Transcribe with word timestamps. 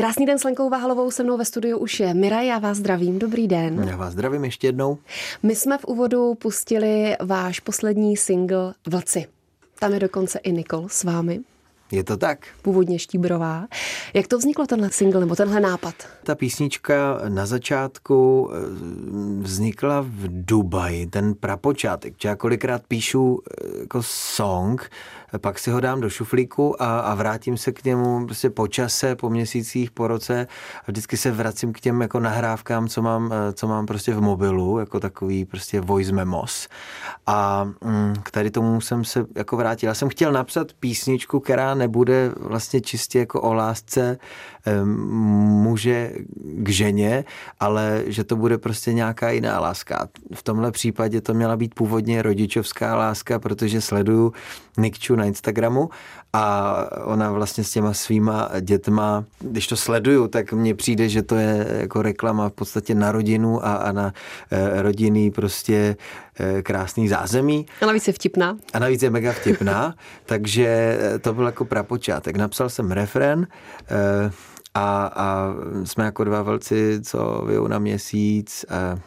Krásný 0.00 0.26
den 0.26 0.38
s 0.38 0.44
Lenkou 0.44 0.70
Váhalovou, 0.70 1.10
se 1.10 1.22
mnou 1.22 1.36
ve 1.36 1.44
studiu 1.44 1.78
už 1.78 2.00
je 2.00 2.14
Mira, 2.14 2.40
já 2.42 2.58
vás 2.58 2.76
zdravím, 2.76 3.18
dobrý 3.18 3.48
den. 3.48 3.88
Já 3.88 3.96
vás 3.96 4.12
zdravím 4.12 4.44
ještě 4.44 4.66
jednou. 4.66 4.98
My 5.42 5.56
jsme 5.56 5.78
v 5.78 5.84
úvodu 5.84 6.34
pustili 6.34 7.16
váš 7.20 7.60
poslední 7.60 8.16
single 8.16 8.74
Vlci. 8.86 9.26
Tam 9.78 9.92
je 9.92 10.00
dokonce 10.00 10.38
i 10.38 10.52
Nikol 10.52 10.88
s 10.88 11.04
vámi. 11.04 11.40
Je 11.92 12.04
to 12.04 12.16
tak. 12.16 12.46
Původně 12.62 12.98
Štíbrová. 12.98 13.66
Jak 14.14 14.26
to 14.26 14.38
vzniklo, 14.38 14.66
tenhle 14.66 14.90
single 14.90 15.20
nebo 15.20 15.36
tenhle 15.36 15.60
nápad? 15.60 15.94
Ta 16.24 16.34
písnička 16.34 17.20
na 17.28 17.46
začátku 17.46 18.50
eh, 18.52 18.58
vznikla 19.42 20.00
v 20.00 20.28
Dubaji, 20.28 21.06
ten 21.06 21.34
prapočátek. 21.34 22.24
Já 22.24 22.36
kolikrát 22.36 22.82
píšu 22.88 23.40
eh, 23.50 23.78
jako 23.80 24.02
song, 24.02 24.90
pak 25.38 25.58
si 25.58 25.70
ho 25.70 25.80
dám 25.80 26.00
do 26.00 26.10
šuflíku 26.10 26.82
a, 26.82 27.00
a 27.00 27.14
vrátím 27.14 27.56
se 27.56 27.72
k 27.72 27.84
němu 27.84 28.26
prostě 28.26 28.50
po 28.50 28.68
čase, 28.68 29.16
po 29.16 29.30
měsících, 29.30 29.90
po 29.90 30.08
roce 30.08 30.46
a 30.86 30.90
vždycky 30.90 31.16
se 31.16 31.30
vracím 31.30 31.72
k 31.72 31.80
těm 31.80 32.00
jako 32.00 32.20
nahrávkám, 32.20 32.88
co 32.88 33.02
mám, 33.02 33.32
eh, 33.32 33.52
co 33.52 33.68
mám 33.68 33.86
prostě 33.86 34.14
v 34.14 34.20
mobilu, 34.20 34.78
jako 34.78 35.00
takový 35.00 35.44
prostě 35.44 35.80
voice 35.80 36.12
memos. 36.12 36.68
A 37.26 37.64
mm, 37.84 38.14
k 38.22 38.30
tady 38.30 38.50
tomu 38.50 38.80
jsem 38.80 39.04
se 39.04 39.26
jako 39.36 39.56
vrátil. 39.56 39.88
Já 39.88 39.94
jsem 39.94 40.08
chtěl 40.08 40.32
napsat 40.32 40.72
písničku, 40.72 41.40
která 41.40 41.74
nebude 41.74 42.32
vlastně 42.36 42.80
čistě 42.80 43.18
jako 43.18 43.40
o 43.40 43.52
lásce 43.52 44.18
muže 44.74 46.12
k 46.38 46.68
ženě, 46.68 47.24
ale 47.60 48.02
že 48.06 48.24
to 48.24 48.36
bude 48.36 48.58
prostě 48.58 48.92
nějaká 48.92 49.30
jiná 49.30 49.60
láska. 49.60 50.08
V 50.34 50.42
tomhle 50.42 50.72
případě 50.72 51.20
to 51.20 51.34
měla 51.34 51.56
být 51.56 51.74
původně 51.74 52.22
rodičovská 52.22 52.96
láska, 52.96 53.38
protože 53.38 53.80
sleduju 53.80 54.32
Nikču 54.78 55.16
na 55.20 55.26
Instagramu 55.26 55.90
a 56.32 56.74
ona 57.04 57.32
vlastně 57.32 57.64
s 57.64 57.70
těma 57.70 57.94
svýma 57.94 58.50
dětma, 58.60 59.24
když 59.38 59.66
to 59.66 59.76
sleduju, 59.76 60.28
tak 60.28 60.52
mně 60.52 60.74
přijde, 60.74 61.08
že 61.08 61.22
to 61.22 61.34
je 61.34 61.66
jako 61.80 62.02
reklama 62.02 62.48
v 62.48 62.52
podstatě 62.52 62.94
na 62.94 63.12
rodinu 63.12 63.66
a, 63.66 63.74
a 63.74 63.92
na 63.92 64.12
e, 64.50 64.82
rodinný 64.82 65.30
prostě 65.30 65.96
e, 66.40 66.62
krásný 66.62 67.08
zázemí. 67.08 67.66
A 67.82 67.86
navíc 67.86 68.06
je 68.06 68.12
vtipná. 68.12 68.56
A 68.72 68.78
navíc 68.78 69.02
je 69.02 69.10
mega 69.10 69.32
vtipná, 69.32 69.94
takže 70.26 70.98
to 71.20 71.34
byl 71.34 71.46
jako 71.46 71.64
prapočátek. 71.64 72.36
Napsal 72.36 72.68
jsem 72.68 72.90
refren, 72.90 73.46
e, 73.90 74.30
a, 74.74 75.12
a 75.16 75.54
jsme 75.84 76.04
jako 76.04 76.24
dva 76.24 76.42
velci, 76.42 77.00
co 77.02 77.44
vyjou 77.46 77.66
na 77.66 77.78
měsíc. 77.78 78.64
A, 78.68 78.98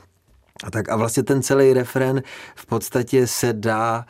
a 0.64 0.72
tak 0.72 0.90
a 0.90 0.96
vlastně 0.96 1.24
ten 1.24 1.42
celý 1.42 1.74
refren 1.74 2.24
v 2.56 2.66
podstatě 2.66 3.28
se 3.28 3.54
dá 3.54 4.06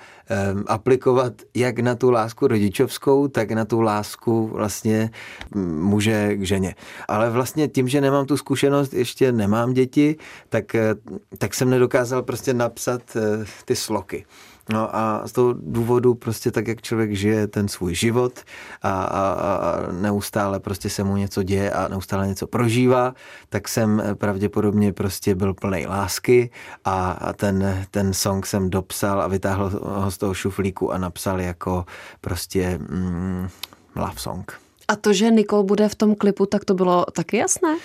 um, 0.54 0.64
aplikovat 0.68 1.34
jak 1.56 1.80
na 1.80 1.96
tu 1.96 2.12
lásku 2.12 2.48
rodičovskou, 2.48 3.28
tak 3.28 3.52
na 3.52 3.66
tu 3.66 3.82
lásku 3.82 4.48
vlastně 4.48 5.10
muže 5.56 6.36
k 6.36 6.44
ženě. 6.44 6.76
Ale 7.08 7.30
vlastně 7.30 7.68
tím, 7.68 7.88
že 7.88 8.02
nemám 8.02 8.26
tu 8.26 8.38
zkušenost, 8.38 8.94
ještě 8.94 9.32
nemám 9.32 9.74
děti, 9.74 10.16
tak, 10.50 10.76
eh, 10.76 10.96
tak 11.38 11.54
jsem 11.54 11.70
nedokázal 11.70 12.24
prostě 12.24 12.54
napsat 12.54 13.02
uh, 13.16 13.22
ty 13.66 13.76
sloky. 13.76 14.26
No 14.70 14.96
a 14.96 15.22
z 15.26 15.32
toho 15.32 15.54
důvodu 15.54 16.14
prostě 16.14 16.52
tak, 16.52 16.68
jak 16.68 16.82
člověk 16.82 17.12
žije 17.16 17.48
ten 17.48 17.68
svůj 17.68 17.96
život 17.96 18.40
a, 18.82 19.04
a, 19.04 19.32
a 19.34 19.92
neustále 19.92 20.60
prostě 20.60 20.90
se 20.90 21.04
mu 21.04 21.18
něco 21.18 21.44
děje 21.44 21.72
a 21.72 21.88
neustále 21.88 22.28
něco 22.28 22.48
prožívá, 22.48 23.14
tak 23.50 23.68
jsem 23.68 24.04
pravděpodobně 24.14 24.94
prostě 24.94 25.36
byl 25.36 25.54
plný 25.54 25.88
lásky 25.88 26.50
a, 26.86 27.12
a 27.12 27.34
ten, 27.34 27.86
ten 27.92 28.14
song 28.14 28.46
jsem 28.46 28.70
dopsal 28.70 29.22
a 29.22 29.28
vytáhl 29.28 29.70
ho 29.84 30.12
z 30.12 30.18
toho 30.18 30.34
šuflíku 30.34 30.94
a 30.94 30.98
napsal 30.98 31.42
jako 31.42 31.86
prostě 32.22 32.80
mm, 32.90 33.48
love 33.96 34.18
song. 34.18 34.60
A 34.88 34.96
to, 34.96 35.14
že 35.14 35.32
Nikol 35.32 35.64
bude 35.64 35.90
v 35.90 35.96
tom 35.96 36.16
klipu, 36.16 36.46
tak 36.46 36.66
to 36.66 36.74
bylo 36.74 37.06
taky 37.14 37.38
jasné? 37.38 37.78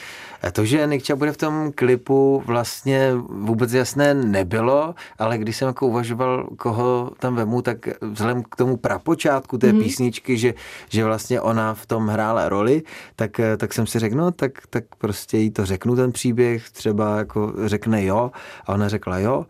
To, 0.52 0.64
že 0.64 0.86
Nikča 0.86 1.16
bude 1.16 1.32
v 1.32 1.36
tom 1.36 1.72
klipu, 1.74 2.42
vlastně 2.46 3.12
vůbec 3.28 3.72
jasné 3.72 4.14
nebylo, 4.14 4.94
ale 5.18 5.38
když 5.38 5.56
jsem 5.56 5.66
jako 5.66 5.86
uvažoval, 5.86 6.48
koho 6.56 7.10
tam 7.18 7.34
vemu, 7.34 7.62
tak 7.62 7.78
vzhledem 8.02 8.42
k 8.42 8.56
tomu 8.56 8.76
prapočátku 8.76 9.58
té 9.58 9.72
mm. 9.72 9.82
písničky, 9.82 10.38
že, 10.38 10.54
že 10.88 11.04
vlastně 11.04 11.40
ona 11.40 11.74
v 11.74 11.86
tom 11.86 12.06
hrála 12.06 12.48
roli, 12.48 12.82
tak, 13.16 13.40
tak 13.56 13.74
jsem 13.74 13.86
si 13.86 13.98
řekl, 13.98 14.16
no 14.16 14.30
tak, 14.30 14.52
tak 14.70 14.84
prostě 14.98 15.38
jí 15.38 15.50
to 15.50 15.66
řeknu 15.66 15.96
ten 15.96 16.12
příběh, 16.12 16.70
třeba 16.70 17.18
jako 17.18 17.52
řekne 17.64 18.04
jo 18.04 18.30
a 18.66 18.74
ona 18.74 18.88
řekla 18.88 19.18
jo 19.18 19.46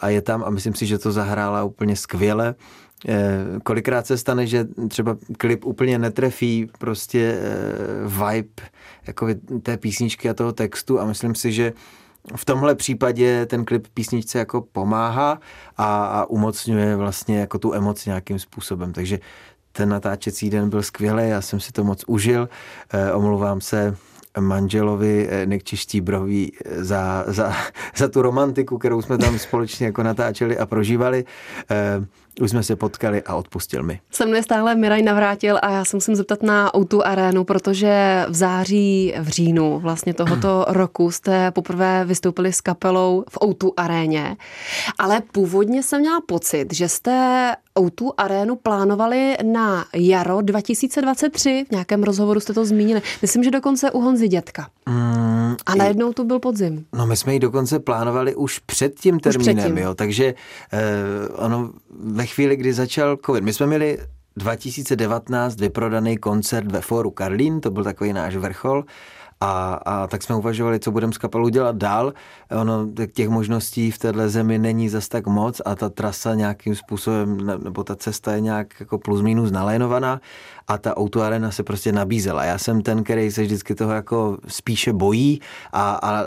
a 0.00 0.08
je 0.08 0.22
tam 0.22 0.44
a 0.44 0.50
myslím 0.50 0.74
si, 0.74 0.86
že 0.86 0.98
to 0.98 1.12
zahrála 1.12 1.64
úplně 1.64 1.96
skvěle. 1.96 2.54
Eh, 3.08 3.60
kolikrát 3.62 4.06
se 4.06 4.18
stane, 4.18 4.46
že 4.46 4.66
třeba 4.88 5.16
klip 5.38 5.64
úplně 5.64 5.98
netrefí 5.98 6.70
prostě 6.78 7.38
eh, 7.40 8.08
vibe 8.08 8.62
jako 9.06 9.26
té 9.62 9.76
písničky 9.76 10.30
a 10.30 10.34
toho 10.34 10.52
textu 10.52 11.00
a 11.00 11.04
myslím 11.04 11.34
si, 11.34 11.52
že 11.52 11.72
v 12.36 12.44
tomhle 12.44 12.74
případě 12.74 13.46
ten 13.46 13.64
klip 13.64 13.88
písničce 13.94 14.38
jako 14.38 14.60
pomáhá 14.60 15.40
a, 15.76 16.04
a 16.06 16.24
umocňuje 16.24 16.96
vlastně 16.96 17.38
jako 17.38 17.58
tu 17.58 17.74
emoci 17.74 18.10
nějakým 18.10 18.38
způsobem. 18.38 18.92
Takže 18.92 19.18
ten 19.72 19.88
natáčecí 19.88 20.50
den 20.50 20.70
byl 20.70 20.82
skvělý, 20.82 21.28
já 21.28 21.40
jsem 21.40 21.60
si 21.60 21.72
to 21.72 21.84
moc 21.84 22.04
užil. 22.06 22.48
E, 22.92 23.12
omlouvám 23.12 23.60
se 23.60 23.96
manželovi 24.40 25.28
Nikči 25.44 25.76
Štíbrový 25.76 26.52
za, 26.76 27.24
za, 27.26 27.52
za 27.96 28.08
tu 28.08 28.22
romantiku, 28.22 28.78
kterou 28.78 29.02
jsme 29.02 29.18
tam 29.18 29.38
společně 29.38 29.86
jako 29.86 30.02
natáčeli 30.02 30.58
a 30.58 30.66
prožívali. 30.66 31.24
E, 31.70 32.04
už 32.40 32.50
jsme 32.50 32.62
se 32.62 32.76
potkali 32.76 33.22
a 33.22 33.34
odpustil 33.34 33.82
mi. 33.82 34.00
Se 34.10 34.26
mnou 34.26 34.42
stále 34.42 34.74
Miraj 34.74 35.02
navrátil 35.02 35.58
a 35.62 35.70
já 35.70 35.84
se 35.84 35.96
musím 35.96 36.16
zeptat 36.16 36.42
na 36.42 36.74
Outu 36.76 37.06
arénu, 37.06 37.44
protože 37.44 38.24
v 38.28 38.34
září, 38.34 39.14
v 39.18 39.28
říjnu 39.28 39.78
vlastně 39.78 40.14
tohoto 40.14 40.64
roku 40.68 41.10
jste 41.10 41.50
poprvé 41.50 42.04
vystoupili 42.04 42.52
s 42.52 42.60
kapelou 42.60 43.24
v 43.30 43.38
Outu 43.44 43.72
aréně, 43.76 44.36
ale 44.98 45.22
původně 45.32 45.82
jsem 45.82 46.00
měla 46.00 46.20
pocit, 46.26 46.74
že 46.74 46.88
jste 46.88 47.54
Outu 47.78 48.12
arénu 48.16 48.56
plánovali 48.56 49.36
na 49.42 49.84
jaro 49.94 50.40
2023. 50.40 51.64
V 51.68 51.70
nějakém 51.70 52.02
rozhovoru 52.02 52.40
jste 52.40 52.54
to 52.54 52.64
zmínili. 52.64 53.02
Myslím, 53.22 53.44
že 53.44 53.50
dokonce 53.50 53.90
u 53.90 54.00
Honzy 54.00 54.28
dětka. 54.28 54.68
Mm, 54.88 55.37
a 55.66 55.74
najednou 55.74 56.12
tu 56.12 56.24
byl 56.24 56.38
podzim. 56.38 56.84
No 56.94 57.06
my 57.06 57.16
jsme 57.16 57.34
ji 57.34 57.40
dokonce 57.40 57.78
plánovali 57.78 58.34
už 58.34 58.58
před 58.58 59.00
tím 59.00 59.20
termínem, 59.20 59.56
už 59.56 59.62
předtím. 59.62 59.78
jo, 59.78 59.94
takže 59.94 60.34
eh, 60.72 61.28
ono 61.28 61.70
ve 62.00 62.26
chvíli, 62.26 62.56
kdy 62.56 62.72
začal 62.72 63.16
covid. 63.26 63.44
My 63.44 63.52
jsme 63.52 63.66
měli 63.66 63.98
2019 64.36 65.60
vyprodaný 65.60 66.16
koncert 66.16 66.72
ve 66.72 66.80
Fóru 66.80 67.10
Karlín, 67.10 67.60
to 67.60 67.70
byl 67.70 67.84
takový 67.84 68.12
náš 68.12 68.36
vrchol. 68.36 68.84
A, 69.40 69.74
a 69.74 70.06
tak 70.06 70.22
jsme 70.22 70.36
uvažovali, 70.36 70.80
co 70.80 70.90
budeme 70.90 71.12
s 71.12 71.18
kapelou 71.18 71.48
dělat 71.48 71.76
dál. 71.76 72.12
Ono, 72.50 72.88
těch 73.12 73.28
možností 73.28 73.90
v 73.90 73.98
téhle 73.98 74.28
zemi 74.28 74.58
není 74.58 74.88
zas 74.88 75.08
tak 75.08 75.26
moc 75.26 75.60
a 75.64 75.74
ta 75.74 75.88
trasa 75.88 76.34
nějakým 76.34 76.74
způsobem, 76.74 77.46
nebo 77.64 77.84
ta 77.84 77.96
cesta 77.96 78.32
je 78.32 78.40
nějak 78.40 78.80
jako 78.80 78.98
plus 78.98 79.22
minus 79.22 79.50
nalénovaná 79.50 80.20
a 80.68 80.78
ta 80.78 80.96
autoarena 80.96 81.50
se 81.50 81.62
prostě 81.62 81.92
nabízela. 81.92 82.44
Já 82.44 82.58
jsem 82.58 82.82
ten, 82.82 83.04
který 83.04 83.30
se 83.30 83.42
vždycky 83.42 83.74
toho 83.74 83.92
jako 83.92 84.38
spíše 84.48 84.92
bojí 84.92 85.40
a, 85.72 85.98
a 86.02 86.24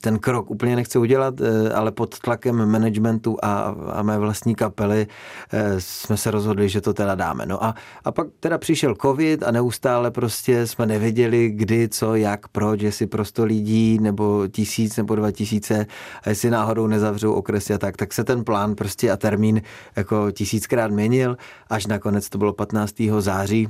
ten 0.00 0.18
krok 0.18 0.50
úplně 0.50 0.76
nechce 0.76 0.98
udělat, 0.98 1.34
eh, 1.40 1.72
ale 1.72 1.90
pod 1.90 2.18
tlakem 2.18 2.66
managementu 2.66 3.36
a, 3.42 3.74
a 3.92 4.02
mé 4.02 4.18
vlastní 4.18 4.54
kapely 4.54 5.06
eh, 5.52 5.74
jsme 5.78 6.16
se 6.16 6.30
rozhodli, 6.30 6.68
že 6.68 6.80
to 6.80 6.94
teda 6.94 7.14
dáme. 7.14 7.46
No 7.46 7.64
a, 7.64 7.74
a 8.04 8.12
pak 8.12 8.26
teda 8.40 8.58
přišel 8.58 8.94
covid 8.94 9.42
a 9.42 9.50
neustále 9.50 10.10
prostě 10.10 10.66
jsme 10.66 10.86
nevěděli, 10.86 11.50
kdy, 11.50 11.88
co, 11.88 12.14
jak, 12.14 12.31
proč, 12.52 12.80
jestli 12.82 13.06
prosto 13.06 13.44
lidí 13.44 13.98
nebo 14.00 14.48
tisíc 14.48 14.96
nebo 14.96 15.14
dva 15.14 15.30
tisíce 15.30 15.86
a 16.22 16.28
jestli 16.28 16.50
náhodou 16.50 16.86
nezavřou 16.86 17.32
okresy 17.32 17.74
a 17.74 17.78
tak, 17.78 17.96
tak 17.96 18.12
se 18.12 18.24
ten 18.24 18.44
plán 18.44 18.74
prostě 18.74 19.10
a 19.10 19.16
termín 19.16 19.62
jako 19.96 20.30
tisíckrát 20.30 20.90
měnil, 20.90 21.36
až 21.68 21.86
nakonec 21.86 22.28
to 22.28 22.38
bylo 22.38 22.52
15. 22.52 22.94
září 23.18 23.68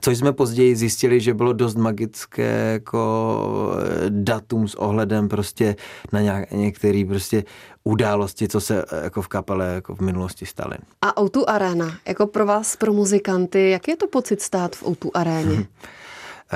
Což 0.00 0.18
jsme 0.18 0.32
později 0.32 0.76
zjistili, 0.76 1.20
že 1.20 1.34
bylo 1.34 1.52
dost 1.52 1.74
magické 1.74 2.70
jako 2.72 3.76
eh, 3.78 4.06
datum 4.08 4.68
s 4.68 4.74
ohledem 4.74 5.28
prostě 5.28 5.76
na 6.12 6.20
některé 6.52 7.04
prostě 7.08 7.44
události, 7.84 8.48
co 8.48 8.60
se 8.60 8.84
eh, 8.92 9.04
jako 9.04 9.22
v 9.22 9.28
kapele 9.28 9.74
jako 9.74 9.94
v 9.94 10.00
minulosti 10.00 10.46
staly. 10.46 10.76
A 11.02 11.22
O2 11.22 11.44
Arena, 11.46 11.98
jako 12.08 12.26
pro 12.26 12.46
vás, 12.46 12.76
pro 12.76 12.92
muzikanty, 12.92 13.70
jak 13.70 13.88
je 13.88 13.96
to 13.96 14.06
pocit 14.06 14.42
stát 14.42 14.76
v 14.76 14.82
O2 14.82 15.10
aréně? 15.14 15.66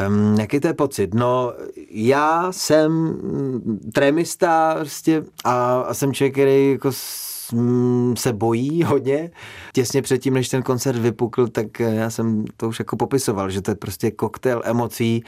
Um, 0.08 0.40
jaký 0.40 0.60
to 0.60 0.66
je 0.66 0.74
pocit? 0.74 1.14
No, 1.14 1.52
já 1.90 2.52
jsem 2.52 3.18
trémista 3.94 4.74
prostě 4.74 5.24
a, 5.44 5.80
a 5.80 5.94
jsem 5.94 6.12
člověk, 6.12 6.32
který 6.32 6.70
jako 6.70 6.92
se 8.14 8.32
bojí 8.32 8.82
hodně. 8.82 9.30
Těsně 9.72 10.02
předtím, 10.02 10.34
než 10.34 10.48
ten 10.48 10.62
koncert 10.62 10.98
vypukl, 10.98 11.48
tak 11.48 11.80
eh, 11.80 11.94
já 11.94 12.10
jsem 12.10 12.44
to 12.56 12.68
už 12.68 12.78
jako 12.78 12.96
popisoval, 12.96 13.50
že 13.50 13.62
to 13.62 13.70
je 13.70 13.74
prostě 13.74 14.10
koktejl 14.10 14.62
emocí, 14.64 15.24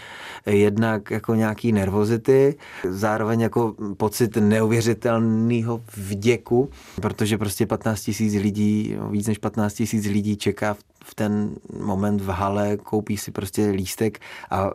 jednak 0.46 1.10
jako 1.10 1.34
nějaký 1.34 1.72
nervozity, 1.72 2.54
zároveň 2.88 3.40
jako 3.40 3.74
pocit 3.96 4.36
neuvěřitelného 4.36 5.82
vděku, 5.96 6.70
protože 7.02 7.38
prostě 7.38 7.66
15 7.66 8.02
tisíc 8.02 8.34
lidí, 8.34 8.96
víc 9.10 9.26
než 9.26 9.38
15 9.38 9.74
tisíc 9.74 10.06
lidí 10.06 10.36
čeká 10.36 10.74
v 10.74 10.84
v 11.04 11.14
ten 11.14 11.56
moment 11.80 12.20
v 12.20 12.28
hale, 12.28 12.76
koupí 12.76 13.16
si 13.16 13.30
prostě 13.30 13.70
lístek 13.70 14.20
a, 14.50 14.60
a 14.60 14.72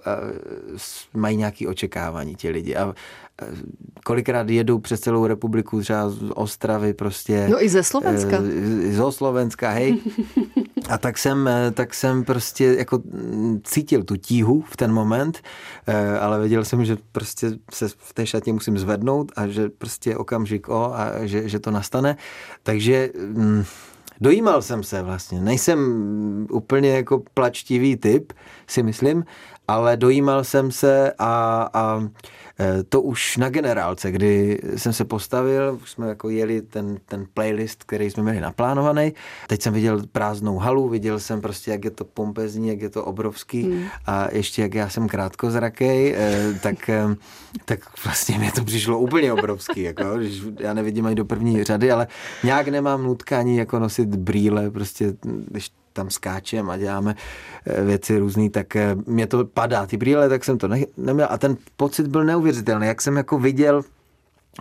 mají 1.13 1.37
nějaké 1.37 1.67
očekávání 1.67 2.35
ti 2.35 2.49
lidi. 2.49 2.75
A, 2.75 2.93
kolikrát 4.05 4.49
jedou 4.49 4.79
přes 4.79 4.99
celou 4.99 5.25
republiku, 5.25 5.81
třeba 5.81 6.09
z 6.09 6.31
Ostravy 6.35 6.93
prostě. 6.93 7.47
No 7.51 7.63
i 7.63 7.69
ze 7.69 7.83
Slovenska. 7.83 8.37
E, 8.37 8.91
z 8.91 9.11
Slovenska, 9.11 9.69
hej. 9.69 9.99
A 10.89 10.97
tak 10.97 11.17
jsem, 11.17 11.47
e, 11.47 11.71
tak 11.71 11.93
jsem 11.93 12.23
prostě 12.23 12.65
jako 12.65 13.01
cítil 13.63 14.03
tu 14.03 14.15
tíhu 14.15 14.61
v 14.61 14.77
ten 14.77 14.91
moment, 14.93 15.41
ale 16.19 16.39
věděl 16.39 16.65
jsem, 16.65 16.85
že 16.85 16.97
prostě 17.11 17.51
se 17.73 17.87
v 17.87 18.13
té 18.13 18.25
šatě 18.25 18.53
musím 18.53 18.77
zvednout 18.77 19.31
a 19.35 19.47
že 19.47 19.69
prostě 19.69 20.17
okamžik 20.17 20.69
o 20.69 20.93
a 20.93 21.11
že, 21.25 21.49
že 21.49 21.59
to 21.59 21.71
nastane. 21.71 22.17
Takže 22.63 23.09
mm, 23.27 23.63
dojímal 24.21 24.61
jsem 24.61 24.83
se 24.83 25.01
vlastně. 25.01 25.41
Nejsem 25.41 26.47
úplně 26.51 26.89
jako 26.89 27.23
plačtivý 27.33 27.95
typ, 27.95 28.33
si 28.67 28.83
myslím, 28.83 29.23
ale 29.69 29.97
dojímal 29.97 30.43
jsem 30.43 30.71
se 30.71 31.13
a, 31.19 31.69
a 31.73 32.01
Eh, 32.61 32.83
to 32.83 33.01
už 33.01 33.37
na 33.37 33.49
generálce, 33.49 34.11
kdy 34.11 34.59
jsem 34.75 34.93
se 34.93 35.05
postavil, 35.05 35.79
už 35.83 35.91
jsme 35.91 36.07
jako 36.07 36.29
jeli 36.29 36.61
ten, 36.61 36.97
ten 37.05 37.25
playlist, 37.33 37.83
který 37.83 38.11
jsme 38.11 38.23
měli 38.23 38.41
naplánovaný. 38.41 39.13
Teď 39.47 39.61
jsem 39.61 39.73
viděl 39.73 40.01
prázdnou 40.11 40.57
halu, 40.57 40.89
viděl 40.89 41.19
jsem 41.19 41.41
prostě, 41.41 41.71
jak 41.71 41.85
je 41.85 41.91
to 41.91 42.05
pompezní, 42.05 42.67
jak 42.67 42.81
je 42.81 42.89
to 42.89 43.05
obrovský 43.05 43.63
mm. 43.63 43.83
a 44.05 44.27
ještě 44.31 44.61
jak 44.61 44.73
já 44.73 44.89
jsem 44.89 45.07
krátkozrakej, 45.07 46.15
eh, 46.17 46.59
tak, 46.63 46.89
eh, 46.89 47.15
tak 47.65 47.79
vlastně 48.03 48.37
mě 48.37 48.51
to 48.51 48.63
přišlo 48.63 48.99
úplně 48.99 49.33
obrovský. 49.33 49.81
Jako, 49.81 50.03
já 50.59 50.73
nevidím 50.73 51.05
ani 51.05 51.15
do 51.15 51.25
první 51.25 51.63
řady, 51.63 51.91
ale 51.91 52.07
nějak 52.43 52.67
nemám 52.67 53.03
nutkání 53.03 53.57
jako 53.57 53.79
nosit 53.79 54.15
brýle, 54.15 54.71
prostě 54.71 55.13
když 55.47 55.71
tam 55.99 56.09
skáčem 56.09 56.69
a 56.69 56.77
děláme 56.77 57.15
eh, 57.65 57.83
věci 57.83 58.19
různý, 58.19 58.49
tak 58.49 58.75
eh, 58.75 58.95
mě 59.05 59.27
to 59.27 59.45
padá. 59.45 59.85
Ty 59.85 59.97
brýle, 59.97 60.29
tak 60.29 60.43
jsem 60.43 60.57
to 60.57 60.67
ne, 60.67 60.79
neměl 60.97 61.27
a 61.29 61.37
ten 61.37 61.57
pocit 61.77 62.07
byl 62.07 62.23
neuvěřitelný. 62.23 62.87
Jak 62.87 63.01
jsem 63.01 63.17
jako 63.17 63.39
viděl 63.39 63.83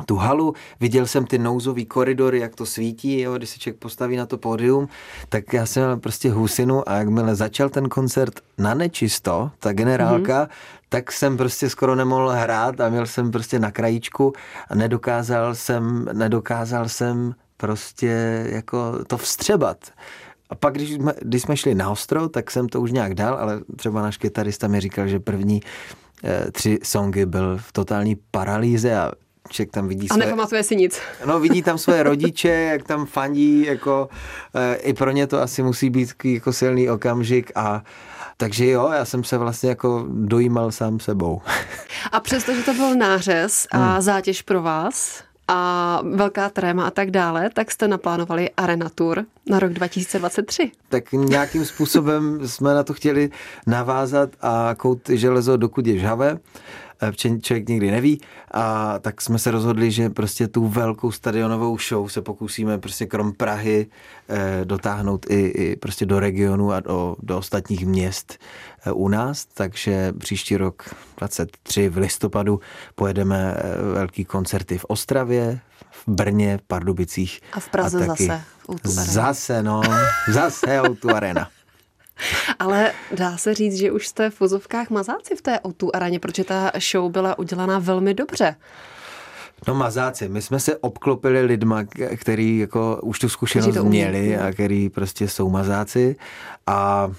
tu 0.07 0.17
halu, 0.17 0.55
viděl 0.81 1.07
jsem 1.07 1.27
ty 1.27 1.39
nouzový 1.39 1.87
koridory, 1.87 2.39
jak 2.39 2.55
to 2.55 2.67
svítí, 2.67 3.21
jo, 3.21 3.35
když 3.35 3.51
se 3.51 3.59
člověk 3.59 3.79
postaví 3.79 4.17
na 4.17 4.27
to 4.27 4.39
pódium, 4.39 4.89
tak 5.29 5.53
já 5.53 5.67
jsem 5.67 5.83
měl 5.83 5.97
prostě 5.97 6.31
husinu 6.31 6.89
a 6.89 6.95
jakmile 6.95 7.35
začal 7.35 7.69
ten 7.69 7.89
koncert 7.89 8.41
na 8.59 8.75
nečisto, 8.75 9.51
ta 9.59 9.73
generálka, 9.73 10.45
mm-hmm. 10.45 10.89
tak 10.89 11.13
jsem 11.13 11.37
prostě 11.37 11.71
skoro 11.71 11.95
nemohl 11.95 12.29
hrát 12.29 12.81
a 12.81 12.89
měl 12.89 13.07
jsem 13.07 13.31
prostě 13.31 13.59
na 13.59 13.71
krajíčku 13.71 14.33
a 14.69 14.75
nedokázal 14.75 15.55
jsem, 15.55 16.09
nedokázal 16.13 16.89
jsem 16.89 17.35
prostě 17.57 18.45
jako 18.51 19.05
to 19.07 19.17
vstřebat. 19.19 19.79
A 20.51 20.55
pak, 20.55 20.75
když 20.75 20.91
jsme, 20.91 21.13
když 21.23 21.43
jsme 21.43 21.57
šli 21.57 21.75
na 21.75 21.91
ostro, 21.91 22.29
tak 22.29 22.51
jsem 22.51 22.69
to 22.69 22.81
už 22.81 22.93
nějak 22.93 23.15
dal, 23.15 23.35
ale 23.35 23.61
třeba 23.77 24.03
náš 24.03 24.17
kytarista 24.17 24.69
mi 24.69 24.81
říkal, 24.81 25.09
že 25.09 25.21
první 25.21 25.61
eh, 26.25 26.51
tři 26.51 26.79
songy 26.83 27.27
byl 27.27 27.59
v 27.59 27.73
totální 27.73 28.17
paralýze 28.31 28.97
a 28.97 29.13
člověk 29.49 29.71
tam 29.71 29.89
vidí 29.89 30.09
své... 30.09 30.15
A 30.15 30.27
nepamatuje 30.27 30.63
si 30.63 30.77
nic. 30.77 31.01
No, 31.27 31.41
vidí 31.41 31.63
tam 31.63 31.79
své 31.79 32.03
rodiče, 32.03 32.49
jak 32.49 32.83
tam 32.83 33.07
fandí, 33.07 33.67
jako 33.67 34.09
eh, 34.55 34.75
i 34.75 34.95
pro 34.95 35.11
ně 35.11 35.27
to 35.27 35.43
asi 35.43 35.63
musí 35.63 35.91
být 35.91 36.13
jako 36.25 36.53
silný 36.53 36.91
okamžik 36.91 37.53
a 37.55 37.83
takže 38.41 38.67
jo, 38.67 38.91
já 38.93 39.05
jsem 39.05 39.25
se 39.25 39.39
vlastně 39.39 39.69
jako 39.69 40.07
dojímal 40.09 40.73
sám 40.73 41.01
sebou. 41.01 41.41
A 42.13 42.21
přestože 42.21 42.63
to 42.63 42.75
byl 42.75 42.97
nářez 42.97 43.67
a 43.71 43.93
hmm. 43.93 44.01
zátěž 44.01 44.43
pro 44.43 44.63
vás, 44.63 45.23
a 45.49 46.01
velká 46.15 46.51
tréma 46.51 46.87
a 46.87 46.91
tak 46.91 47.11
dále, 47.11 47.51
tak 47.55 47.71
jste 47.71 47.89
naplánovali 47.89 48.51
Arena 48.57 48.89
Tour 48.95 49.25
na 49.51 49.59
rok 49.59 49.73
2023. 49.73 50.71
Tak 50.89 51.13
nějakým 51.13 51.65
způsobem 51.65 52.49
jsme 52.49 52.75
na 52.75 52.83
to 52.83 52.95
chtěli 52.95 53.31
navázat 53.67 54.31
a 54.41 54.75
kout 54.77 55.09
železo, 55.09 55.57
dokud 55.57 55.87
je 55.87 55.99
žhavé, 55.99 56.39
člověk 57.43 57.69
nikdy 57.69 57.91
neví. 57.91 58.21
A 58.51 58.99
tak 58.99 59.21
jsme 59.21 59.39
se 59.39 59.51
rozhodli, 59.51 59.91
že 59.91 60.11
prostě 60.11 60.49
tu 60.49 60.69
velkou 60.69 61.13
stadionovou 61.13 61.79
show 61.79 62.09
se 62.09 62.23
pokusíme 62.23 62.79
prostě 62.79 63.07
krom 63.07 63.33
Prahy 63.33 63.87
eh, 64.29 64.65
dotáhnout 64.65 65.27
i, 65.31 65.47
i 65.47 65.77
prostě 65.77 66.07
do 66.07 66.21
regionu 66.21 66.73
a 66.73 66.81
do, 66.81 67.17
do 67.23 67.39
ostatních 67.39 67.87
měst 67.87 68.39
eh, 68.87 68.93
u 68.93 69.09
nás. 69.09 69.45
Takže 69.45 70.13
příští 70.19 70.57
rok 70.57 70.95
23 71.17 71.89
v 71.89 71.97
listopadu 71.97 72.61
pojedeme 72.95 73.57
velký 73.93 74.25
koncerty 74.25 74.79
v 74.79 74.85
Ostravě, 74.85 75.61
v 75.91 76.09
Brně, 76.09 76.59
v 76.59 76.63
Pardubicích. 76.63 77.41
A 77.53 77.61
v 77.61 77.69
Praze 77.69 78.05
a 78.05 78.07
taky 78.07 78.27
zase. 78.27 79.13
Zase, 79.13 79.63
no. 79.63 79.83
Zase 80.33 80.83
Outu 80.83 81.11
Arena. 81.11 81.49
Ale 82.59 82.93
dá 83.13 83.37
se 83.37 83.55
říct, 83.55 83.77
že 83.77 83.93
už 83.93 84.07
jste 84.09 84.31
v 84.31 84.41
vozovkách 84.41 84.91
mazáci 84.91 85.37
v 85.37 85.43
té 85.43 85.61
Outu 85.67 85.91
Areně, 85.97 86.21
protože 86.21 86.45
ta 86.45 86.73
show 86.93 87.11
byla 87.11 87.39
udělaná 87.39 87.79
velmi 87.79 88.15
dobře. 88.15 88.57
No 89.69 89.75
mazáci, 89.75 90.29
my 90.29 90.43
jsme 90.43 90.61
se 90.61 90.77
obklopili 90.77 91.43
lidma, 91.43 91.85
který 92.17 92.59
jako 92.59 93.01
už 93.03 93.19
tu 93.19 93.29
zkušenost 93.29 93.83
měli 93.83 94.39
a 94.39 94.53
který 94.53 94.89
prostě 94.89 95.29
jsou 95.29 95.51
mazáci. 95.51 96.17
A, 96.67 97.11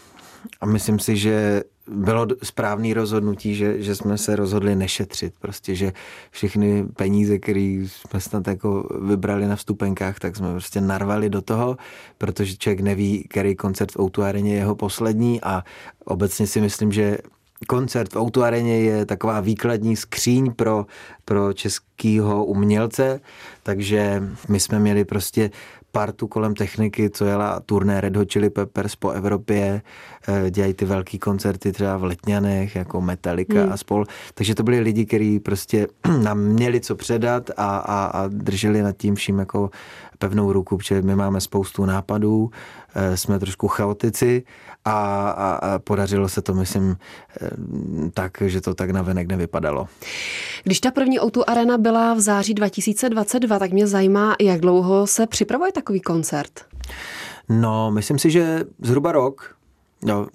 a 0.61 0.65
myslím 0.65 0.99
si, 0.99 1.17
že 1.17 1.63
bylo 1.91 2.27
správné 2.43 2.93
rozhodnutí, 2.93 3.55
že, 3.55 3.81
že 3.81 3.95
jsme 3.95 4.17
se 4.17 4.35
rozhodli 4.35 4.75
nešetřit. 4.75 5.33
Prostě, 5.39 5.75
že 5.75 5.93
všechny 6.31 6.85
peníze, 6.95 7.39
které 7.39 7.85
jsme 7.87 8.19
snad 8.19 8.47
jako 8.47 8.99
vybrali 9.01 9.47
na 9.47 9.55
vstupenkách, 9.55 10.19
tak 10.19 10.35
jsme 10.35 10.51
prostě 10.51 10.81
narvali 10.81 11.29
do 11.29 11.41
toho, 11.41 11.77
protože 12.17 12.57
člověk 12.57 12.79
neví, 12.79 13.23
který 13.29 13.55
koncert 13.55 13.91
v 13.91 13.99
Outu 13.99 14.21
je 14.21 14.55
jeho 14.55 14.75
poslední 14.75 15.41
a 15.41 15.63
obecně 16.05 16.47
si 16.47 16.61
myslím, 16.61 16.91
že 16.91 17.17
koncert 17.67 18.13
v 18.13 18.17
Outu 18.17 18.41
je 18.63 19.05
taková 19.05 19.39
výkladní 19.39 19.95
skříň 19.95 20.53
pro, 20.53 20.85
pro 21.25 21.53
českýho 21.53 22.45
umělce, 22.45 23.19
takže 23.63 24.23
my 24.49 24.59
jsme 24.59 24.79
měli 24.79 25.05
prostě 25.05 25.51
partu 25.91 26.27
kolem 26.27 26.55
techniky, 26.55 27.09
co 27.09 27.25
jela 27.25 27.59
turné 27.59 28.01
Red 28.01 28.15
Hot 28.15 28.31
Chili 28.31 28.49
Peppers 28.49 28.95
po 28.95 29.09
Evropě, 29.09 29.81
eh, 30.27 30.51
dělají 30.51 30.73
ty 30.73 30.85
velký 30.85 31.19
koncerty 31.19 31.71
třeba 31.71 31.97
v 31.97 32.03
Letňanech, 32.03 32.75
jako 32.75 33.01
Metallica 33.01 33.61
hmm. 33.61 33.71
a 33.71 33.77
spol. 33.77 34.05
Takže 34.33 34.55
to 34.55 34.63
byli 34.63 34.79
lidi, 34.79 35.05
kteří 35.05 35.39
prostě 35.39 35.87
nám 36.23 36.39
měli 36.39 36.79
co 36.79 36.95
předat 36.95 37.51
a, 37.57 37.77
a, 37.77 38.05
a 38.05 38.27
drželi 38.27 38.81
nad 38.81 38.97
tím 38.97 39.15
vším 39.15 39.39
jako 39.39 39.69
pevnou 40.19 40.53
ruku, 40.53 40.77
protože 40.77 41.01
my 41.01 41.15
máme 41.15 41.41
spoustu 41.41 41.85
nápadů, 41.85 42.51
eh, 42.95 43.17
jsme 43.17 43.39
trošku 43.39 43.67
chaotici 43.67 44.43
a, 44.85 45.29
a, 45.29 45.51
a 45.53 45.79
podařilo 45.79 46.29
se 46.29 46.41
to, 46.41 46.53
myslím, 46.53 46.97
eh, 47.41 47.49
tak, 48.13 48.43
že 48.45 48.61
to 48.61 48.75
tak 48.75 48.89
navenek 48.89 49.27
nevypadalo. 49.27 49.87
Když 50.63 50.79
ta 50.79 50.91
první 50.91 51.19
o 51.19 51.49
Arena 51.49 51.77
byla 51.77 52.13
v 52.13 52.19
září 52.19 52.53
2022, 52.53 53.59
tak 53.59 53.71
mě 53.71 53.87
zajímá, 53.87 54.35
jak 54.41 54.61
dlouho 54.61 55.07
se 55.07 55.27
připravuje 55.27 55.71
takový 55.71 56.01
koncert? 56.01 56.51
No, 57.49 57.91
myslím 57.91 58.19
si, 58.19 58.31
že 58.31 58.63
zhruba 58.81 59.11
rok, 59.11 59.59
No, 60.03 60.27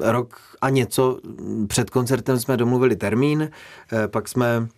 rok 0.00 0.40
a 0.60 0.70
něco 0.70 1.18
před 1.66 1.90
koncertem 1.90 2.38
jsme 2.40 2.56
domluvili 2.56 2.96
termín, 2.96 3.50
eh, 3.92 4.08
pak 4.08 4.28
jsme 4.28 4.68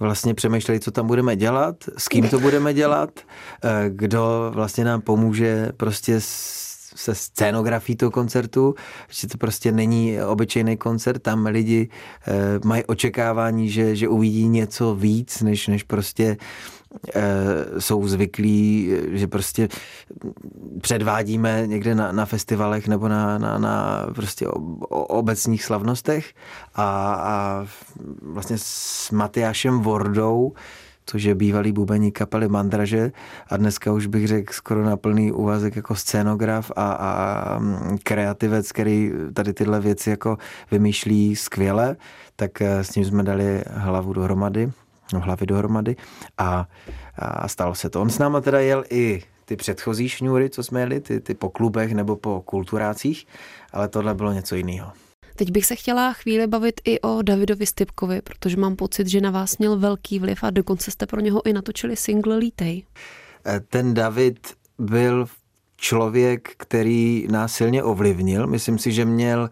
vlastně 0.00 0.34
přemýšleli, 0.34 0.80
co 0.80 0.90
tam 0.90 1.06
budeme 1.06 1.36
dělat, 1.36 1.76
s 1.98 2.08
kým 2.08 2.28
to 2.28 2.40
budeme 2.40 2.74
dělat, 2.74 3.10
eh, 3.64 3.84
kdo 3.88 4.50
vlastně 4.54 4.84
nám 4.84 5.00
pomůže 5.00 5.68
prostě 5.76 6.20
se 6.96 7.14
scénografií 7.14 7.96
toho 7.96 8.10
koncertu, 8.10 8.74
že 9.08 9.28
to 9.28 9.38
prostě 9.38 9.72
není 9.72 10.22
obyčejný 10.22 10.76
koncert, 10.76 11.22
tam 11.22 11.46
lidi 11.46 11.88
e, 12.28 12.60
mají 12.64 12.84
očekávání, 12.84 13.70
že, 13.70 13.96
že 13.96 14.08
uvidí 14.08 14.48
něco 14.48 14.94
víc, 14.94 15.42
než, 15.42 15.66
než 15.66 15.82
prostě 15.82 16.36
jsou 17.78 18.08
zvyklí, 18.08 18.90
že 19.10 19.26
prostě 19.26 19.68
předvádíme 20.80 21.66
někde 21.66 21.94
na, 21.94 22.12
na 22.12 22.26
festivalech 22.26 22.88
nebo 22.88 23.08
na, 23.08 23.38
na, 23.38 23.58
na 23.58 24.06
prostě 24.14 24.46
obecních 24.90 25.64
slavnostech. 25.64 26.34
A, 26.74 27.14
a 27.14 27.66
vlastně 28.22 28.56
s 28.58 29.10
Matyášem 29.10 29.80
Vordou 29.80 30.52
což 31.06 31.22
je 31.22 31.34
bývalý 31.34 31.72
bubení 31.72 32.12
kapely 32.12 32.48
Mandraže 32.48 33.12
a 33.48 33.56
dneska 33.56 33.92
už 33.92 34.06
bych 34.06 34.26
řekl 34.26 34.52
skoro 34.52 34.84
na 34.84 34.96
plný 34.96 35.32
úvazek 35.32 35.76
jako 35.76 35.94
scénograf 35.94 36.72
a, 36.76 36.92
a 36.92 37.58
mm, 37.58 37.98
kreativec, 38.02 38.72
který 38.72 39.12
tady 39.34 39.52
tyhle 39.52 39.80
věci 39.80 40.10
jako 40.10 40.38
vymýšlí 40.70 41.36
skvěle, 41.36 41.96
tak 42.36 42.62
eh, 42.62 42.84
s 42.84 42.94
ním 42.94 43.04
jsme 43.04 43.22
dali 43.22 43.62
hlavu 43.70 44.12
dohromady, 44.12 44.72
hlavy 45.12 45.46
dohromady 45.46 45.96
a, 46.38 46.68
a 47.16 47.48
stalo 47.48 47.74
se 47.74 47.90
to. 47.90 48.00
On 48.00 48.10
s 48.10 48.18
náma 48.18 48.40
teda 48.40 48.60
jel 48.60 48.84
i 48.90 49.22
ty 49.44 49.56
předchozí 49.56 50.08
šňůry, 50.08 50.50
co 50.50 50.62
jsme 50.62 50.80
jeli, 50.80 51.00
ty, 51.00 51.20
ty 51.20 51.34
po 51.34 51.50
klubech 51.50 51.92
nebo 51.92 52.16
po 52.16 52.42
kulturácích, 52.42 53.26
ale 53.72 53.88
tohle 53.88 54.14
bylo 54.14 54.32
něco 54.32 54.56
jiného. 54.56 54.92
Teď 55.36 55.50
bych 55.50 55.66
se 55.66 55.76
chtěla 55.76 56.12
chvíli 56.12 56.46
bavit 56.46 56.80
i 56.84 57.00
o 57.00 57.22
Davidovi 57.22 57.66
Stipkovi, 57.66 58.22
protože 58.22 58.56
mám 58.56 58.76
pocit, 58.76 59.06
že 59.06 59.20
na 59.20 59.30
vás 59.30 59.58
měl 59.58 59.78
velký 59.78 60.18
vliv 60.18 60.44
a 60.44 60.50
dokonce 60.50 60.90
jste 60.90 61.06
pro 61.06 61.20
něho 61.20 61.46
i 61.46 61.52
natočili 61.52 61.96
single 61.96 62.36
Lítej. 62.36 62.84
Eh, 63.46 63.60
ten 63.60 63.94
David 63.94 64.54
byl 64.78 65.26
člověk, 65.76 66.48
který 66.56 67.26
nás 67.30 67.52
silně 67.54 67.82
ovlivnil. 67.82 68.46
Myslím 68.46 68.78
si, 68.78 68.92
že 68.92 69.04
měl 69.04 69.50